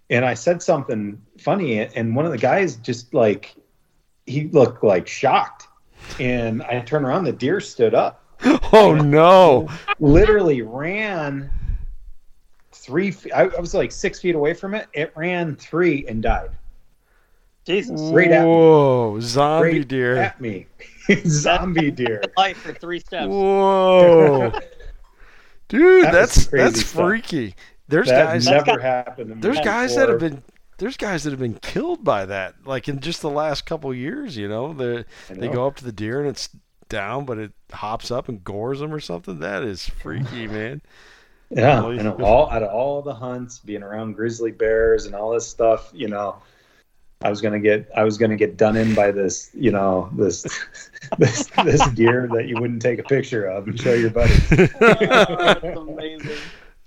[0.09, 3.55] and I said something funny, and one of the guys just like
[4.25, 5.67] he looked like shocked,
[6.19, 8.23] and I turned around, the deer stood up,
[8.73, 9.67] Oh no!
[9.99, 11.49] literally ran
[12.71, 13.11] three.
[13.11, 14.87] fe- I, I was like six feet away from it.
[14.93, 16.49] It ran three and died.
[17.65, 17.99] Jesus.
[18.13, 18.47] Right at me.
[18.47, 19.19] Whoa!
[19.21, 20.17] Zombie Right deer.
[20.17, 20.67] at me,
[21.27, 22.21] zombie deer.
[22.37, 23.27] Life for three steps.
[23.27, 24.51] Whoa!
[25.67, 26.91] Dude, That that's that's stuff.
[27.05, 27.55] freaky.
[27.87, 28.45] There's that guys.
[28.47, 29.29] never got- happened.
[29.29, 30.43] To me There's guys that have been.
[30.77, 33.97] There's guys that have been killed by that, like in just the last couple of
[33.97, 34.35] years.
[34.35, 36.49] You know, they they go up to the deer and it's
[36.89, 39.39] down, but it hops up and gores them or something.
[39.39, 40.81] That is freaky, man.
[41.49, 45.31] Yeah, Well, and all out of all the hunts, being around grizzly bears and all
[45.31, 46.35] this stuff, you know,
[47.21, 50.43] I was gonna get I was gonna get done in by this, you know, this
[51.17, 54.33] this this deer that you wouldn't take a picture of and show your buddy.
[54.79, 56.27] That's amazing.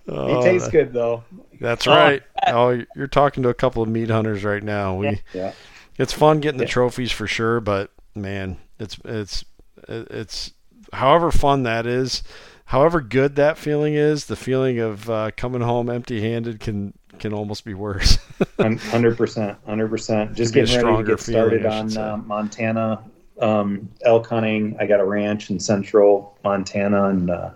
[0.04, 1.22] He Oh, tastes that- good though.
[1.60, 2.22] That's Oh, right.
[2.46, 4.94] Oh, you're talking to a couple of meat hunters right now.
[4.94, 5.52] We, Yeah.
[5.98, 6.70] it's fun getting the Yeah.
[6.70, 9.44] trophies for sure, but man, it's it's
[9.88, 10.52] it's
[10.92, 12.22] however fun that is,
[12.66, 17.64] however good that feeling is, the feeling of uh, coming home empty-handed can can almost
[17.64, 18.18] be worse.
[18.60, 20.34] Hundred percent, hundred percent.
[20.34, 23.02] Just It'd getting ready to get started feeling, on uh, Montana
[23.40, 24.76] um, elk hunting.
[24.78, 27.50] I got a ranch in central Montana, and uh,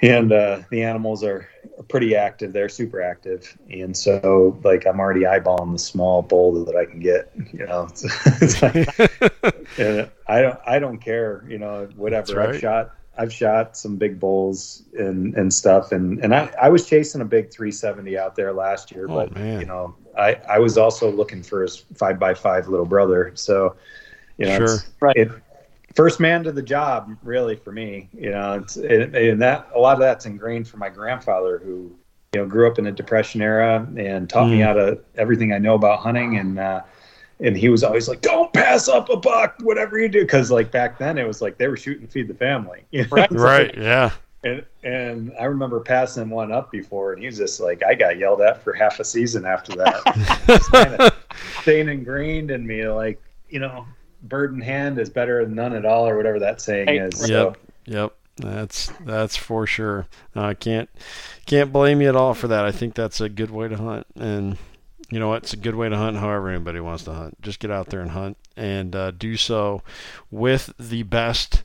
[0.00, 1.48] and uh, the animals are
[1.88, 2.52] pretty active.
[2.52, 7.00] They're super active, and so like I'm already eyeballing the small bull that I can
[7.00, 7.30] get.
[7.52, 8.04] You know, it's,
[8.42, 11.44] it's like, and I don't I don't care.
[11.48, 12.34] You know, whatever.
[12.36, 12.50] Right.
[12.50, 16.86] I've shot I've shot some big bulls and and stuff, and and I I was
[16.86, 19.60] chasing a big 370 out there last year, Oh, but man.
[19.60, 23.76] you know I I was also looking for his five by five little brother, so
[24.38, 24.74] you know Sure.
[24.74, 25.16] it's, Right.
[25.16, 25.28] it,
[25.94, 29.78] first man to the job really for me you know it's it, and that a
[29.78, 31.94] lot of that's ingrained from my grandfather who
[32.34, 34.64] you know grew up in the depression era and taught me Mm.
[34.64, 36.82] how to everything i know about hunting and uh
[37.40, 40.70] and he was always like don't pass up a buck whatever you do because like
[40.70, 43.08] back then it was like they were shooting to feed the family you know?
[43.10, 43.30] Right.
[43.32, 43.76] Right?
[43.76, 44.10] Yeah.
[44.44, 48.16] and and i remember passing one up before and he was just like i got
[48.18, 50.00] yelled at for half a season after that
[50.48, 51.12] It's kinda
[51.62, 53.84] staying ingrained in me like you know
[54.22, 57.26] bird in hand is better than none at all or whatever that saying is so
[57.48, 57.58] Yep.
[57.86, 58.12] Yep.
[58.36, 60.06] That's that's for sure.
[60.34, 60.88] Uh, I can't
[61.46, 62.64] can't blame you at all for that.
[62.64, 64.56] I think that's a good way to hunt, and
[65.10, 65.42] you know what?
[65.42, 66.16] It's a good way to hunt.
[66.16, 69.82] However, anybody wants to hunt, just get out there and hunt, and uh, do so
[70.30, 71.64] with the best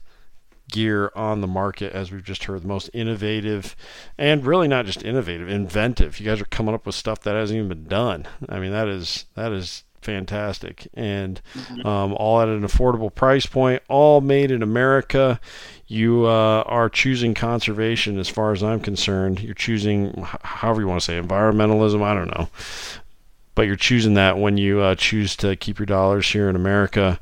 [0.70, 3.74] gear on the market, as we've just heard, the most innovative,
[4.18, 6.20] and really not just innovative, inventive.
[6.20, 8.26] You guys are coming up with stuff that hasn't even been done.
[8.46, 11.40] I mean, that is that is fantastic, and
[11.84, 15.40] um, all at an affordable price point, all made in America.
[15.86, 19.40] You uh, are choosing conservation, as far as I'm concerned.
[19.40, 22.02] You're choosing, h- however you want to say, environmentalism.
[22.02, 22.48] I don't know,
[23.54, 27.18] but you're choosing that when you uh, choose to keep your dollars here in America,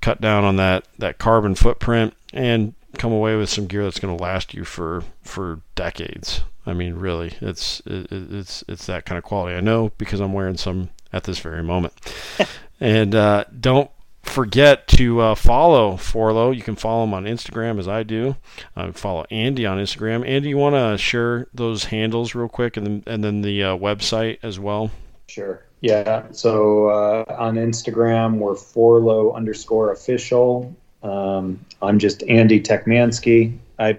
[0.00, 4.16] cut down on that that carbon footprint, and come away with some gear that's going
[4.16, 6.42] to last you for for decades.
[6.66, 9.56] I mean, really, it's it, it's it's that kind of quality.
[9.56, 11.94] I know because I'm wearing some at this very moment.
[12.80, 13.90] and uh, don't
[14.24, 16.54] forget to uh, follow Forloh.
[16.54, 18.36] You can follow him on Instagram as I do.
[18.76, 20.28] Uh, follow Andy on Instagram.
[20.28, 23.76] Andy, you want to share those handles real quick, and then and then the uh,
[23.76, 24.90] website as well.
[25.28, 25.62] Sure.
[25.80, 26.24] Yeah.
[26.32, 30.74] So uh, on Instagram, we're forloh underscore official.
[31.02, 33.56] Um, I'm just Andy Techmanski.
[33.78, 33.98] I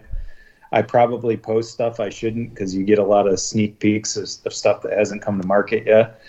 [0.71, 4.29] I probably post stuff I shouldn't because you get a lot of sneak peeks of,
[4.45, 6.19] of stuff that hasn't come to market yet.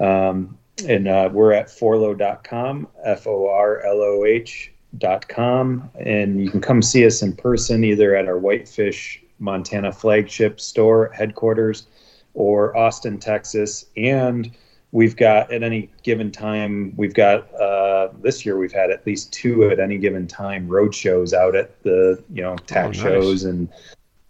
[0.00, 0.56] Um,
[0.86, 5.90] and uh, we're at forloh.com, F O R L O H.com.
[6.00, 11.10] And you can come see us in person either at our Whitefish, Montana flagship store
[11.14, 11.86] headquarters
[12.34, 13.86] or Austin, Texas.
[13.96, 14.50] And
[14.92, 19.32] we've got at any given time, we've got uh, this year we've had at least
[19.32, 23.12] two at any given time road shows out at the you know tax Oh, nice.
[23.12, 23.68] shows and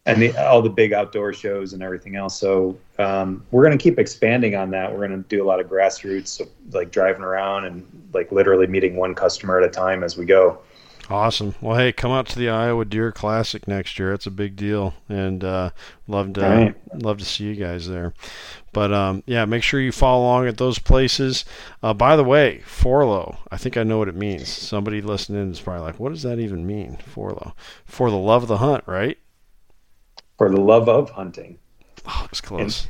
[0.06, 2.38] and the, all the big outdoor shows and everything else.
[2.38, 4.90] So um, we're going to keep expanding on that.
[4.90, 8.96] We're going to do a lot of grassroots, like driving around and like literally meeting
[8.96, 10.60] one customer at a time as we go.
[11.10, 11.56] Awesome.
[11.60, 14.12] Well, hey, come out to the Iowa Deer Classic next year.
[14.12, 15.70] It's a big deal, and uh,
[16.06, 17.02] love to right.
[17.02, 18.14] love to see you guys there.
[18.72, 21.44] But um, yeah, make sure you follow along at those places.
[21.82, 24.48] Uh, by the way, Forloh, I think I know what it means.
[24.48, 27.54] Somebody listening is probably like, "What does that even mean?" Forloh,
[27.84, 29.18] for the love of the hunt, right?
[30.40, 31.58] For the love of hunting.
[32.06, 32.86] Oh, it's close.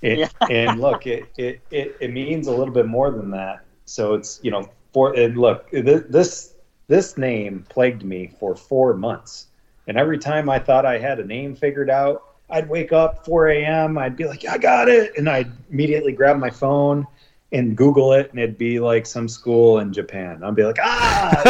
[0.00, 0.28] It, yeah.
[0.50, 3.66] and look, it, it, it, it means a little bit more than that.
[3.84, 6.54] So it's, you know, for, and look, this,
[6.88, 9.48] this name plagued me for four months.
[9.86, 13.48] And every time I thought I had a name figured out, I'd wake up 4
[13.48, 13.98] a.m.
[13.98, 15.18] I'd be like, I got it.
[15.18, 17.06] And I'd immediately grab my phone
[17.52, 20.42] and Google it, and it'd be like some school in Japan.
[20.42, 21.42] I'd be like, ah.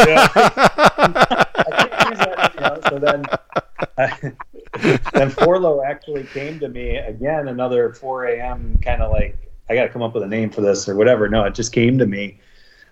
[2.57, 2.81] You know?
[2.89, 3.25] so then,
[5.13, 8.79] then Forloh actually came to me again, another 4 a.m.
[8.83, 9.39] kind of like,
[9.69, 11.29] I got to come up with a name for this or whatever.
[11.29, 12.39] No, it just came to me.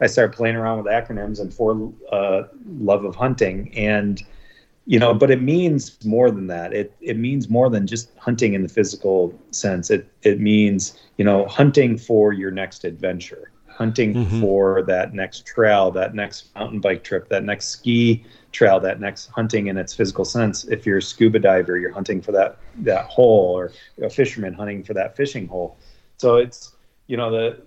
[0.01, 4.21] I started playing around with acronyms and for uh, love of hunting, and
[4.87, 8.55] you know but it means more than that it it means more than just hunting
[8.55, 14.15] in the physical sense it it means you know hunting for your next adventure hunting
[14.15, 14.41] mm-hmm.
[14.41, 18.25] for that next trail that next mountain bike trip that next ski
[18.55, 22.23] trail that next hunting in its physical sense if you're a scuba diver you're hunting
[22.23, 23.73] for that that hole or
[24.03, 25.77] a fisherman hunting for that fishing hole
[26.17, 26.73] so it's
[27.09, 27.61] you know the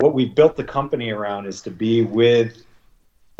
[0.00, 2.64] what we've built the company around is to be with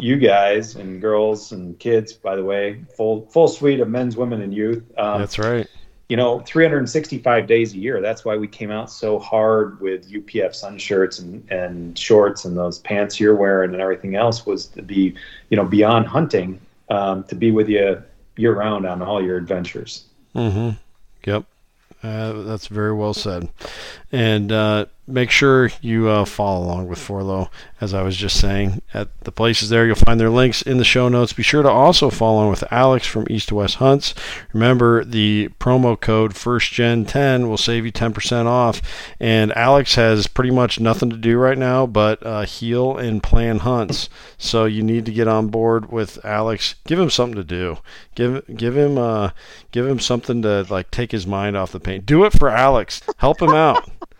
[0.00, 4.42] you guys and girls and kids, by the way, full full suite of men's, women,
[4.42, 4.84] and youth.
[4.98, 5.66] Um, That's right.
[6.08, 8.00] You know, 365 days a year.
[8.02, 12.56] That's why we came out so hard with UPF sun shirts and, and shorts and
[12.56, 15.14] those pants you're wearing and everything else was to be,
[15.48, 18.02] you know, beyond hunting, um, to be with you
[18.36, 20.04] year round on all your adventures.
[20.34, 20.70] Mm-hmm.
[21.24, 21.44] Yep.
[22.02, 23.48] Uh, that's very well said.
[24.12, 27.50] And uh, make sure you uh, follow along with Forloh,
[27.80, 28.82] as I was just saying.
[28.92, 31.32] At the places there, you'll find their links in the show notes.
[31.32, 34.14] Be sure to also follow along with Alex from East to West Hunts.
[34.52, 38.82] Remember, the promo code FirstGen10 will save you 10% off.
[39.20, 43.60] And Alex has pretty much nothing to do right now but uh, heal and plan
[43.60, 44.08] hunts.
[44.38, 46.74] So you need to get on board with Alex.
[46.86, 47.78] Give him something to do.
[48.14, 49.30] Give give him uh,
[49.70, 52.06] give him something to like take his mind off the paint.
[52.06, 53.00] Do it for Alex.
[53.18, 53.90] Help him out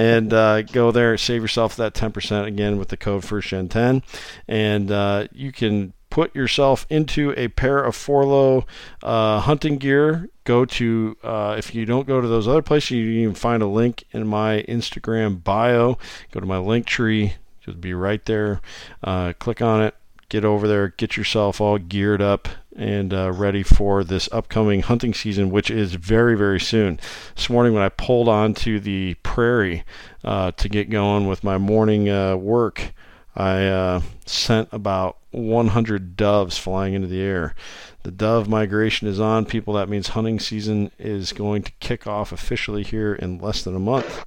[0.00, 4.02] and uh, go there, save yourself that 10% again with the code FirstGen10,
[4.48, 8.64] and uh, you can put yourself into a pair of Forloh
[9.02, 10.30] uh, hunting gear.
[10.44, 13.66] Go to uh, if you don't go to those other places, you can find a
[13.66, 15.98] link in my Instagram bio.
[16.32, 18.62] Go to my link tree, just be right there.
[19.04, 19.94] Uh, click on it,
[20.30, 25.12] get over there, get yourself all geared up and uh, ready for this upcoming hunting
[25.12, 26.98] season, which is very, very soon.
[27.34, 29.84] This morning, when I pulled onto the prairie
[30.24, 32.94] uh, to get going with my morning uh, work,
[33.36, 37.54] I uh, sent about 100 doves flying into the air.
[38.02, 39.44] The dove migration is on.
[39.44, 43.76] People, that means hunting season is going to kick off officially here in less than
[43.76, 44.24] a month.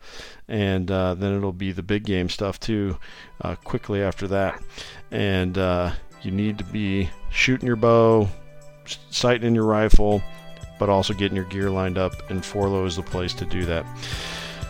[0.48, 2.98] And uh, then it'll be the big game stuff too,
[3.42, 4.62] uh, quickly after that.
[5.10, 5.58] And
[6.24, 8.30] you need to be shooting your bow,
[9.10, 10.22] sighting in your rifle,
[10.80, 13.86] but also getting your gear lined up, and Forloh is the place to do that.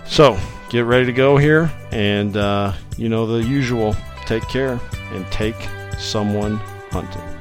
[0.06, 0.38] So,
[0.70, 4.80] get ready to go here, and uh, you know the usual take care
[5.12, 5.56] and take
[5.98, 6.58] someone
[6.92, 7.33] hunting.